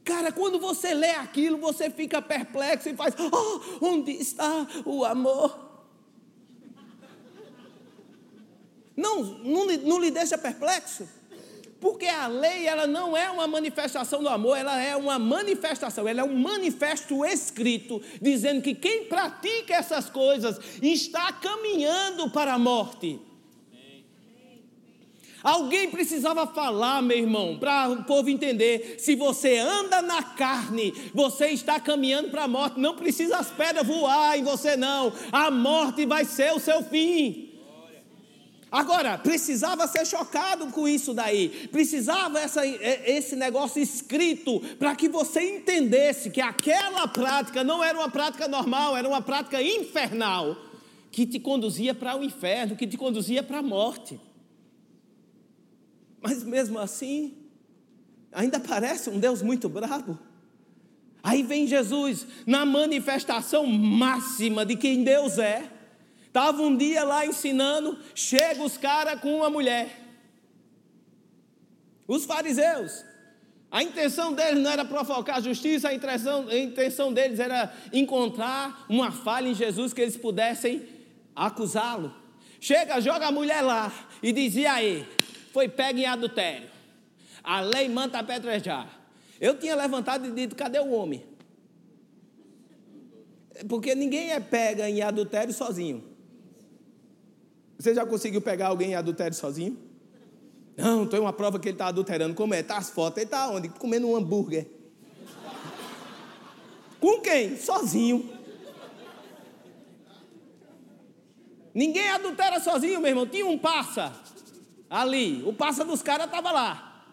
[0.04, 5.72] Cara, quando você lê aquilo, você fica perplexo e faz: oh, onde está o amor?
[8.96, 11.08] Não, não, não lhe deixa perplexo?
[11.84, 16.22] Porque a lei, ela não é uma manifestação do amor, ela é uma manifestação, ela
[16.22, 23.20] é um manifesto escrito, dizendo que quem pratica essas coisas está caminhando para a morte.
[25.44, 31.48] Alguém precisava falar, meu irmão, para o povo entender: se você anda na carne, você
[31.48, 32.80] está caminhando para a morte.
[32.80, 35.12] Não precisa as pedras voar em você, não.
[35.34, 37.53] A morte vai ser o seu fim.
[38.74, 45.58] Agora, precisava ser chocado com isso daí, precisava essa, esse negócio escrito para que você
[45.58, 50.58] entendesse que aquela prática não era uma prática normal, era uma prática infernal,
[51.12, 54.20] que te conduzia para o inferno, que te conduzia para a morte.
[56.20, 57.38] Mas mesmo assim,
[58.32, 60.18] ainda parece um Deus muito bravo.
[61.22, 65.70] Aí vem Jesus na manifestação máxima de quem Deus é.
[66.34, 70.02] Estava um dia lá ensinando, chega os caras com uma mulher.
[72.08, 73.06] Os fariseus.
[73.70, 78.84] A intenção deles não era provocar a justiça, a intenção, a intenção deles era encontrar
[78.90, 80.82] uma falha em Jesus que eles pudessem
[81.36, 82.12] acusá-lo.
[82.60, 83.94] Chega, joga a mulher lá
[84.24, 85.08] e dizia aí,
[85.52, 86.68] foi pega em adultério.
[87.44, 88.90] A lei manda apedrejar.
[89.40, 91.24] Eu tinha levantado e dito, cadê o homem?
[93.70, 96.13] Porque ninguém é pega em adultério sozinho.
[97.78, 99.78] Você já conseguiu pegar alguém em adultério sozinho?
[100.76, 102.34] Não, tem uma prova que ele está adulterando.
[102.34, 102.64] Como é?
[102.64, 103.18] Tá as fotos.
[103.18, 103.70] Ele está onde?
[103.70, 104.68] Comendo um hambúrguer.
[107.00, 107.58] Com quem?
[107.58, 108.30] Sozinho.
[111.74, 113.28] Ninguém adultera sozinho, meu irmão.
[113.28, 114.14] Tinha um passa
[114.90, 115.44] ali.
[115.44, 117.06] O passa dos caras estava lá.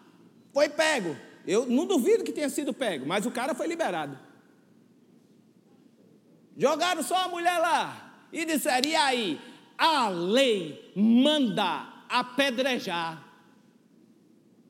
[0.53, 1.15] Foi pego.
[1.45, 4.17] Eu não duvido que tenha sido pego, mas o cara foi liberado.
[6.55, 9.41] Jogaram só a mulher lá e disseram: e aí?
[9.81, 13.27] A lei manda apedrejar.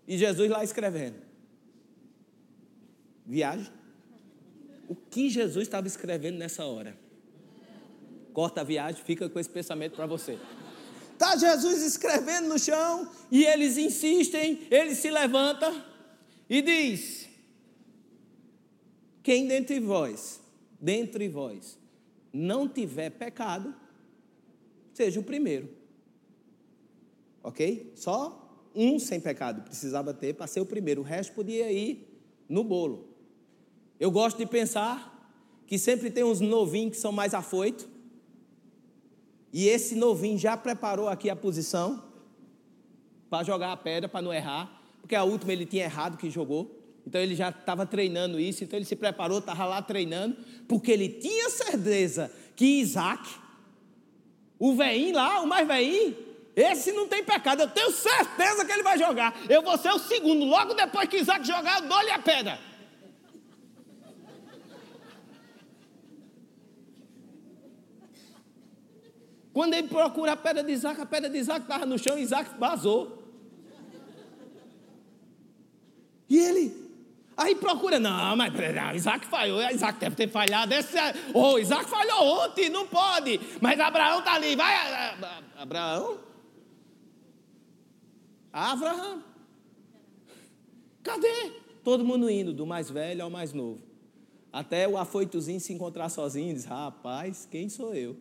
[0.07, 1.17] E Jesus lá escrevendo.
[3.25, 3.67] Viagem.
[4.87, 6.97] O que Jesus estava escrevendo nessa hora?
[8.31, 10.39] Corta a viagem, fica com esse pensamento para você.
[11.11, 15.73] Está Jesus escrevendo no chão e eles insistem, ele se levanta
[16.49, 17.27] e diz:
[19.21, 20.39] Quem dentre vós,
[20.79, 21.77] dentre vós,
[22.31, 23.75] não tiver pecado,
[24.93, 25.69] seja o primeiro.
[27.43, 27.91] Ok?
[27.95, 32.07] Só um sem pecado precisava ter para ser o primeiro, o resto podia ir
[32.47, 33.09] no bolo.
[33.99, 35.09] Eu gosto de pensar
[35.67, 37.87] que sempre tem uns novinhos que são mais afoitos,
[39.53, 42.03] e esse novinho já preparou aqui a posição
[43.29, 46.79] para jogar a pedra, para não errar, porque a última ele tinha errado que jogou.
[47.05, 50.37] Então ele já estava treinando isso, então ele se preparou, estava lá treinando,
[50.67, 53.27] porque ele tinha certeza que Isaac
[54.61, 56.15] o veinho lá, o mais veinho,
[56.55, 59.35] Esse não tem pecado, eu tenho certeza que ele vai jogar.
[59.49, 62.59] Eu vou ser o segundo, logo depois que Isaac jogar, eu dou-lhe a pedra.
[69.51, 72.51] Quando ele procura a pedra de Isaac, a pedra de Isaac estava no chão Isaac
[72.59, 73.17] vazou.
[76.29, 76.90] E ele,
[77.41, 80.73] aí procura, não, mas não, Isaac falhou, Isaac deve ter falhado.
[80.73, 80.97] Esse,
[81.33, 83.39] oh, Isaac falhou ontem, não pode.
[83.59, 84.73] Mas Abraão está ali, vai.
[85.57, 86.19] Abraão?
[88.51, 89.23] Abraão?
[91.03, 91.51] Cadê?
[91.83, 93.81] Todo mundo indo, do mais velho ao mais novo.
[94.53, 98.17] Até o afoitozinho se encontrar sozinho e diz: Rapaz, quem sou eu?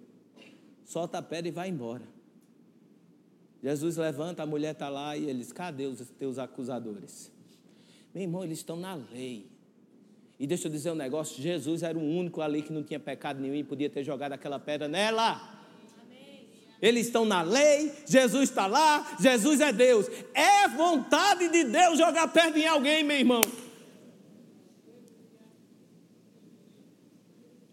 [0.90, 2.02] solta a pedra e vai embora.
[3.62, 7.30] Jesus levanta, a mulher está lá e eles, cadê os teus acusadores?
[8.14, 9.46] Meu irmão, eles estão na lei.
[10.38, 13.40] E deixa eu dizer um negócio: Jesus era o único ali que não tinha pecado
[13.40, 15.58] nenhum e podia ter jogado aquela pedra nela.
[16.80, 20.06] Eles estão na lei, Jesus está lá, Jesus é Deus.
[20.32, 23.42] É vontade de Deus jogar pedra em alguém, meu irmão.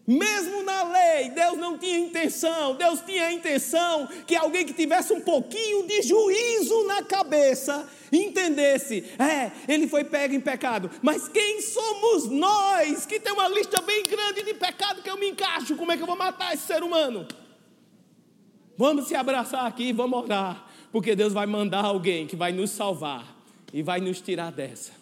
[0.08, 5.12] Mesmo na lei, Deus não tinha intenção, Deus tinha a intenção que alguém que tivesse
[5.12, 11.60] um pouquinho de juízo na cabeça entendesse, é, ele foi pego em pecado, mas quem
[11.60, 15.76] somos nós que tem uma lista bem grande de pecado que eu me encaixo?
[15.76, 17.28] Como é que eu vou matar esse ser humano?
[18.78, 22.70] Vamos se abraçar aqui e vamos orar, porque Deus vai mandar alguém que vai nos
[22.70, 23.36] salvar
[23.74, 24.97] e vai nos tirar dessa.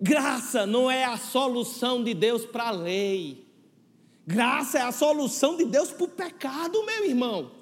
[0.00, 3.46] Graça não é a solução de Deus para a lei.
[4.26, 7.52] Graça é a solução de Deus para o pecado, meu irmão.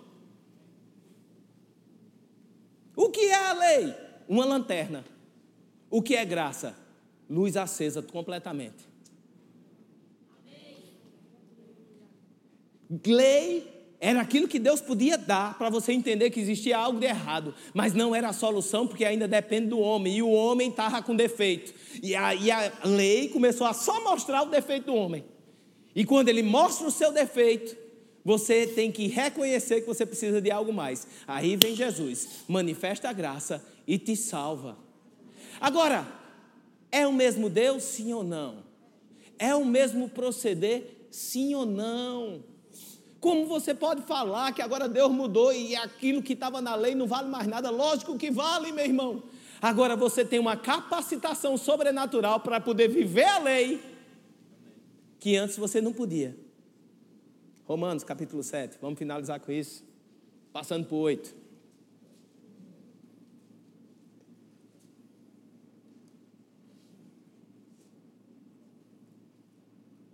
[2.97, 3.95] O que é a lei?
[4.29, 5.05] Uma lanterna.
[5.91, 6.77] O que é graça?
[7.29, 8.89] Luz acesa completamente.
[13.07, 13.74] Lei
[14.05, 17.95] era aquilo que Deus podia dar para você entender que existia algo de errado, mas
[17.95, 21.73] não era a solução porque ainda depende do homem, e o homem estava com defeito.
[22.03, 25.25] E a, e a lei começou a só mostrar o defeito do homem.
[25.97, 27.75] E quando ele mostra o seu defeito,
[28.23, 31.07] você tem que reconhecer que você precisa de algo mais.
[31.27, 34.77] Aí vem Jesus, manifesta a graça e te salva.
[35.59, 36.07] Agora,
[36.93, 38.65] é o mesmo Deus, sim ou não?
[39.39, 42.53] É o mesmo proceder, sim ou não?
[43.25, 47.07] Como você pode falar que agora Deus mudou e aquilo que estava na lei não
[47.07, 47.71] vale mais nada?
[47.71, 49.23] Lógico que vale, meu irmão.
[49.63, 53.83] Agora você tem uma capacitação sobrenatural para poder viver a lei
[55.19, 56.37] que antes você não podia.
[57.65, 59.83] Romanos capítulo 7, vamos finalizar com isso.
[60.53, 61.35] Passando por 8.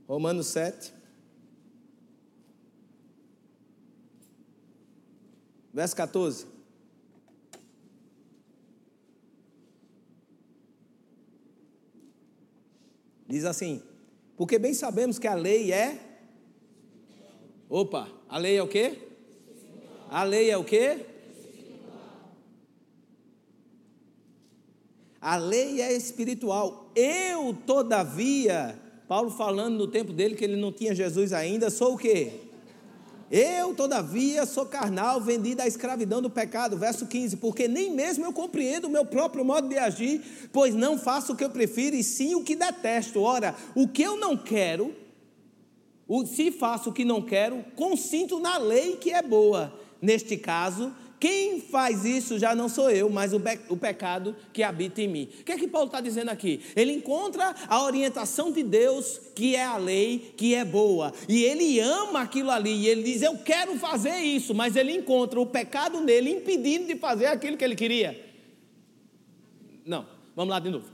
[0.07, 0.99] Romanos 7.
[5.73, 6.47] Verso 14.
[13.27, 13.81] Diz assim:
[14.37, 15.99] Porque bem sabemos que a lei é.
[17.68, 18.99] Opa, a lei é o quê?
[20.11, 21.07] A lei é o quê?
[25.21, 26.91] A lei é espiritual.
[26.97, 31.99] Eu, todavia, Paulo falando no tempo dele que ele não tinha Jesus ainda, sou o
[31.99, 32.49] quê?
[33.31, 36.76] Eu, todavia, sou carnal, vendido à escravidão do pecado.
[36.76, 40.99] Verso 15: Porque nem mesmo eu compreendo o meu próprio modo de agir, pois não
[40.99, 43.20] faço o que eu prefiro, e sim o que detesto.
[43.20, 44.93] Ora, o que eu não quero,
[46.26, 49.72] se faço o que não quero, consinto na lei que é boa.
[50.03, 55.03] Neste caso, quem faz isso já não sou eu, mas o, o pecado que habita
[55.03, 55.29] em mim.
[55.41, 56.62] O que é que Paulo está dizendo aqui?
[56.75, 61.79] Ele encontra a orientação de Deus, que é a lei, que é boa, e ele
[61.79, 66.01] ama aquilo ali, e ele diz: Eu quero fazer isso, mas ele encontra o pecado
[66.01, 68.18] nele impedindo de fazer aquilo que ele queria.
[69.85, 70.89] Não, vamos lá de novo.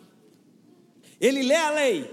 [1.21, 2.11] Ele lê a lei,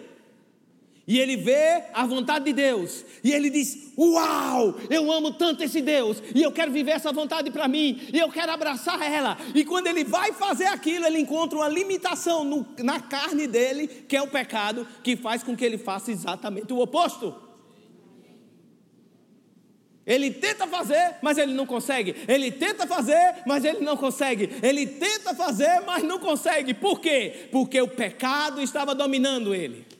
[1.06, 3.04] e ele vê a vontade de Deus.
[3.22, 6.24] E ele diz: Uau, eu amo tanto esse Deus.
[6.34, 8.00] E eu quero viver essa vontade para mim.
[8.14, 9.38] E eu quero abraçar ela.
[9.54, 14.16] E quando ele vai fazer aquilo, ele encontra uma limitação no, na carne dele, que
[14.16, 17.36] é o pecado, que faz com que ele faça exatamente o oposto.
[20.06, 22.16] Ele tenta fazer, mas ele não consegue.
[22.28, 24.50] Ele tenta fazer, mas ele não consegue.
[24.62, 26.74] Ele tenta fazer, mas não consegue.
[26.74, 27.48] Por quê?
[27.52, 29.93] Porque o pecado estava dominando ele.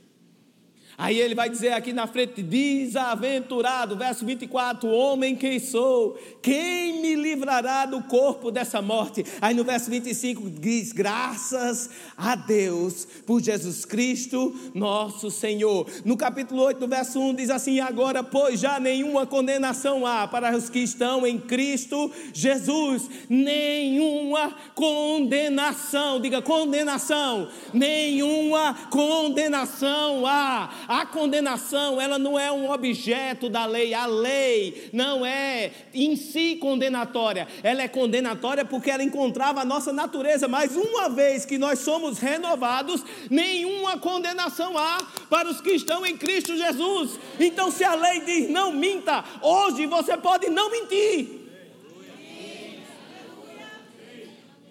[0.98, 7.16] Aí ele vai dizer aqui na frente: desaventurado, verso 24: Homem quem sou, quem me
[7.16, 9.26] livrará do corpo dessa morte?
[9.42, 15.88] Aí no verso 25 diz: Graças a Deus por Jesus Cristo, nosso Senhor.
[16.06, 20.56] No capítulo 8, no verso 1 diz assim: Agora, pois já nenhuma condenação há para
[20.56, 32.00] os que estão em Cristo Jesus, nenhuma condenação, diga condenação, nenhuma condenação há a condenação,
[32.00, 33.94] ela não é um objeto da lei.
[33.94, 37.48] A lei não é em si condenatória.
[37.62, 40.48] Ela é condenatória porque ela encontrava a nossa natureza.
[40.48, 46.18] Mas uma vez que nós somos renovados, nenhuma condenação há para os que estão em
[46.18, 47.20] Cristo Jesus.
[47.40, 51.44] Então, se a lei diz não minta, hoje você pode não mentir.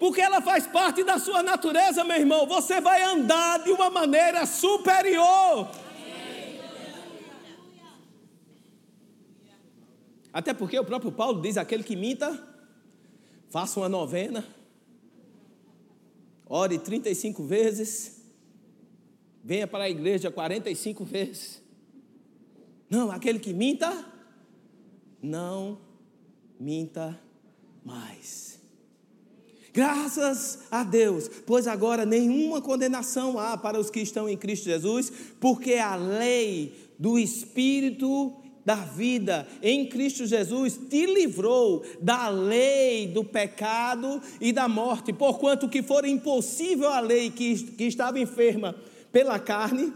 [0.03, 2.45] porque ela faz parte da sua natureza, meu irmão.
[2.45, 5.69] Você vai andar de uma maneira superior.
[10.33, 12.41] Até porque o próprio Paulo diz: aquele que minta,
[13.49, 14.43] faça uma novena,
[16.47, 18.23] ore 35 vezes,
[19.43, 21.61] venha para a igreja 45 vezes.
[22.89, 24.05] Não, aquele que minta,
[25.21, 25.77] não
[26.59, 27.19] minta
[27.85, 28.59] mais.
[29.71, 35.11] Graças a Deus, pois agora nenhuma condenação há para os que estão em Cristo Jesus,
[35.39, 43.23] porque a lei do Espírito da vida em Cristo Jesus te livrou da lei do
[43.23, 48.75] pecado e da morte, porquanto que for impossível a lei que, que estava enferma
[49.11, 49.93] pela carne,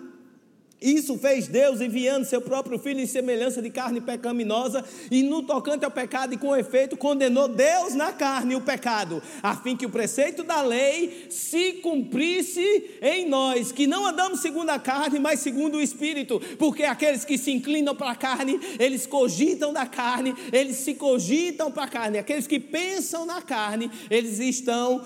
[0.82, 5.84] isso fez Deus enviando seu próprio filho em semelhança de carne pecaminosa, e no tocante
[5.84, 9.90] ao pecado, e com efeito, condenou Deus na carne o pecado, a fim que o
[9.90, 15.78] preceito da lei se cumprisse em nós, que não andamos segundo a carne, mas segundo
[15.78, 20.78] o Espírito, porque aqueles que se inclinam para a carne, eles cogitam da carne, eles
[20.78, 25.04] se cogitam para a carne, aqueles que pensam na carne, eles estão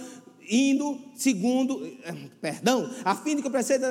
[0.52, 3.86] indo segundo, eh, perdão, a fim de que o preceito,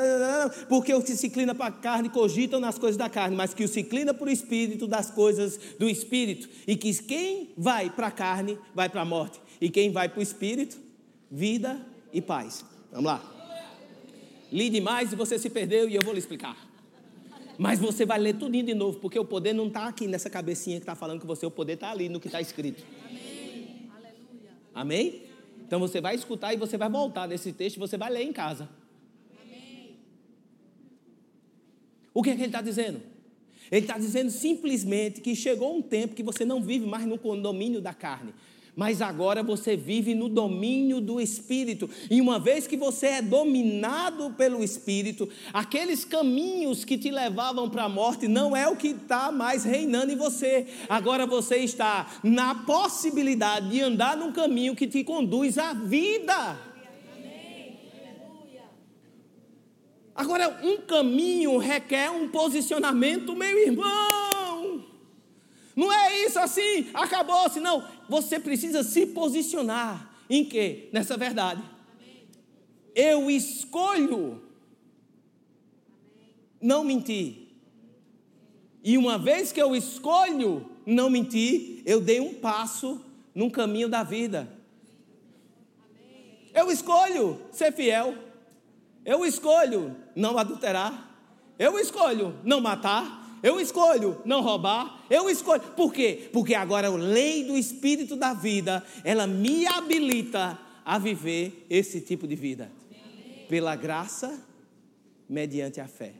[0.68, 3.64] porque o que se inclina para a carne cogitam nas coisas da carne, mas que
[3.64, 8.08] o se inclina para o espírito das coisas do espírito, e que quem vai para
[8.08, 10.78] a carne vai para a morte, e quem vai para o espírito,
[11.30, 11.80] vida
[12.12, 12.62] e paz.
[12.92, 13.36] Vamos lá.
[14.52, 16.68] Li demais e você se perdeu e eu vou lhe explicar.
[17.56, 20.76] Mas você vai ler tudinho de novo, porque o poder não está aqui nessa cabecinha
[20.76, 22.84] que está falando com você, o poder está ali no que está escrito.
[23.04, 23.88] Amém?
[24.74, 25.29] Amém?
[25.70, 28.32] Então você vai escutar e você vai voltar nesse texto e você vai ler em
[28.32, 28.68] casa.
[29.40, 29.98] Amém.
[32.12, 33.00] O que é que ele está dizendo?
[33.70, 37.80] Ele está dizendo simplesmente que chegou um tempo que você não vive mais no condomínio
[37.80, 38.34] da carne,
[38.76, 41.88] mas agora você vive no domínio do Espírito.
[42.10, 47.84] E uma vez que você é dominado pelo Espírito, aqueles caminhos que te levavam para
[47.84, 50.66] a morte não é o que está mais reinando em você.
[50.88, 56.70] Agora você está na possibilidade de andar num caminho que te conduz à vida.
[60.14, 64.29] Agora, um caminho requer um posicionamento, meu irmão.
[65.74, 67.86] Não é isso assim, acabou-se, não.
[68.08, 70.88] Você precisa se posicionar em quê?
[70.92, 71.62] Nessa verdade.
[72.94, 74.42] Eu escolho
[76.60, 77.48] não mentir.
[78.82, 83.00] E uma vez que eu escolho não mentir, eu dei um passo
[83.34, 84.48] num caminho da vida.
[86.54, 88.14] Eu escolho ser fiel.
[89.04, 91.08] Eu escolho não adulterar.
[91.58, 93.19] Eu escolho não matar.
[93.42, 95.62] Eu escolho não roubar, eu escolho.
[95.72, 96.28] Por quê?
[96.32, 102.26] Porque agora a lei do espírito da vida, ela me habilita a viver esse tipo
[102.26, 102.70] de vida.
[103.48, 104.46] Pela graça,
[105.28, 106.14] mediante a fé.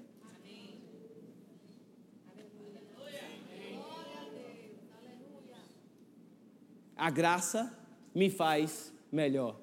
[6.96, 7.74] A graça
[8.14, 9.58] me faz melhor.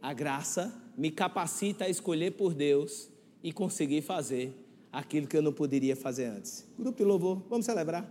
[0.00, 3.10] A graça me capacita a escolher por Deus
[3.42, 4.61] e conseguir fazer
[4.92, 6.68] aquilo que eu não poderia fazer antes.
[6.78, 8.06] Grupo de louvor, vamos celebrar.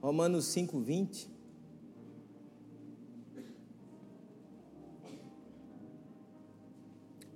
[0.00, 1.28] Romanos 5, 20.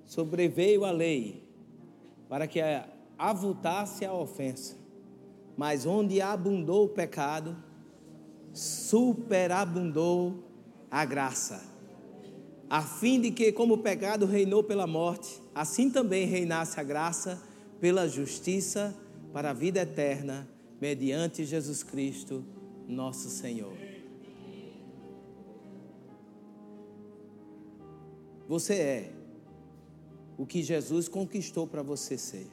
[0.07, 1.44] Sobreveio a lei
[2.28, 2.61] para que
[3.18, 4.76] avultasse a ofensa,
[5.57, 7.57] mas onde abundou o pecado,
[8.52, 10.44] superabundou
[10.90, 11.62] a graça,
[12.68, 17.42] a fim de que, como o pecado reinou pela morte, assim também reinasse a graça
[17.81, 18.95] pela justiça
[19.33, 20.49] para a vida eterna,
[20.81, 22.45] mediante Jesus Cristo,
[22.89, 23.77] nosso Senhor.
[28.49, 29.12] Você é
[30.39, 32.47] o que Jesus conquistou para você ser.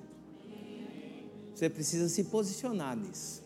[1.53, 3.43] Você precisa se posicionar nisso.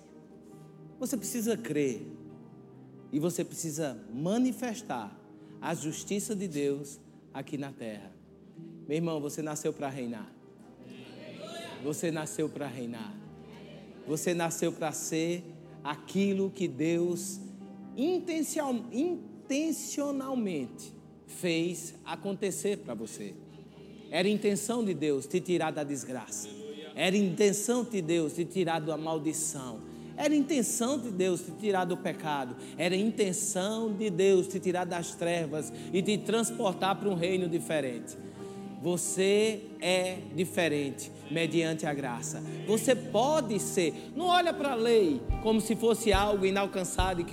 [0.99, 2.05] Você precisa crer.
[3.11, 5.17] E você precisa manifestar
[5.61, 6.99] a justiça de Deus
[7.33, 8.11] aqui na terra.
[8.87, 10.36] Meu irmão, você nasceu para reinar.
[11.83, 13.15] Você nasceu para reinar.
[14.07, 15.43] Você nasceu para ser
[15.83, 17.39] aquilo que Deus
[17.95, 20.93] intencionalmente
[21.25, 23.33] fez acontecer para você.
[24.09, 26.47] Era intenção de Deus te tirar da desgraça.
[26.95, 29.81] Era intenção de Deus te tirar da maldição.
[30.15, 32.55] Era intenção de Deus te tirar do pecado.
[32.77, 38.17] Era intenção de Deus te tirar das trevas e te transportar para um reino diferente.
[38.81, 42.43] Você é diferente mediante a graça.
[42.67, 44.11] Você pode ser.
[44.15, 47.25] Não olha para a lei como se fosse algo inalcançável,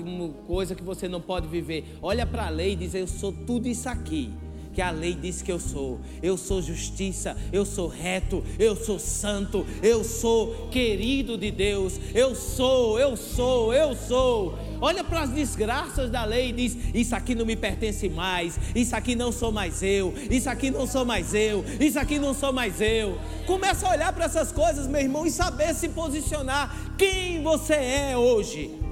[0.46, 1.84] coisa que você não pode viver.
[2.02, 4.32] Olha para a lei e diz: Eu sou tudo isso aqui
[4.74, 6.00] que a lei diz que eu sou.
[6.22, 11.98] Eu sou justiça, eu sou reto, eu sou santo, eu sou querido de Deus.
[12.12, 14.58] Eu sou, eu sou, eu sou.
[14.80, 18.94] Olha para as desgraças da lei e diz: Isso aqui não me pertence mais, isso
[18.94, 22.52] aqui não sou mais eu, isso aqui não sou mais eu, isso aqui não sou
[22.52, 23.18] mais eu.
[23.46, 26.94] Começa a olhar para essas coisas, meu irmão, e saber se posicionar.
[26.98, 28.83] Quem você é hoje?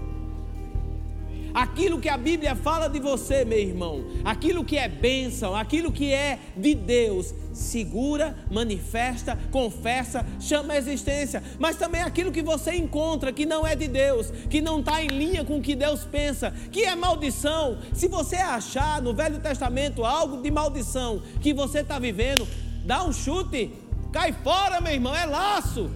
[1.54, 6.12] Aquilo que a Bíblia fala de você, meu irmão, aquilo que é bênção, aquilo que
[6.12, 13.32] é de Deus, segura, manifesta, confessa, chama a existência, mas também aquilo que você encontra
[13.32, 16.52] que não é de Deus, que não está em linha com o que Deus pensa,
[16.70, 17.78] que é maldição.
[17.92, 22.46] Se você achar no Velho Testamento algo de maldição que você está vivendo,
[22.84, 23.72] dá um chute,
[24.12, 25.90] cai fora, meu irmão, é laço.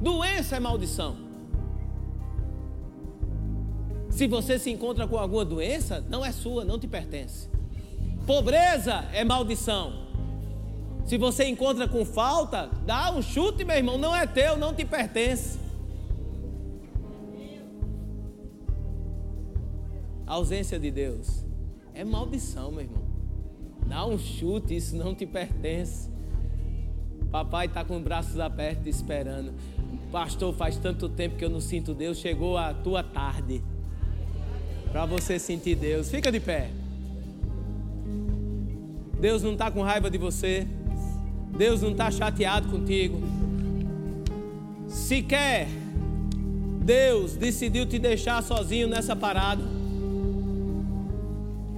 [0.00, 1.25] Doença é maldição.
[4.16, 7.50] Se você se encontra com alguma doença, não é sua, não te pertence.
[8.26, 9.92] Pobreza é maldição.
[11.04, 14.86] Se você encontra com falta, dá um chute, meu irmão, não é teu, não te
[14.86, 15.58] pertence.
[20.26, 21.44] A ausência de Deus
[21.92, 23.04] é maldição, meu irmão.
[23.86, 26.08] Dá um chute, isso não te pertence.
[27.30, 29.52] Papai está com os braços abertos esperando.
[30.10, 33.62] Pastor, faz tanto tempo que eu não sinto Deus, chegou a tua tarde
[34.96, 36.10] para você sentir Deus.
[36.10, 36.70] Fica de pé.
[39.20, 40.66] Deus não está com raiva de você.
[41.54, 43.20] Deus não está chateado contigo.
[44.88, 45.68] Se quer,
[46.80, 49.62] Deus decidiu te deixar sozinho nessa parada.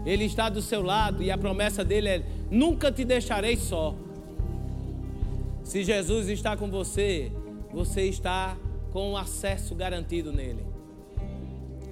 [0.06, 3.96] Ele está do seu lado e a promessa dele é: nunca te deixarei só.
[5.64, 7.32] Se Jesus está com você,
[7.72, 8.56] você está
[8.92, 10.67] com acesso garantido nele.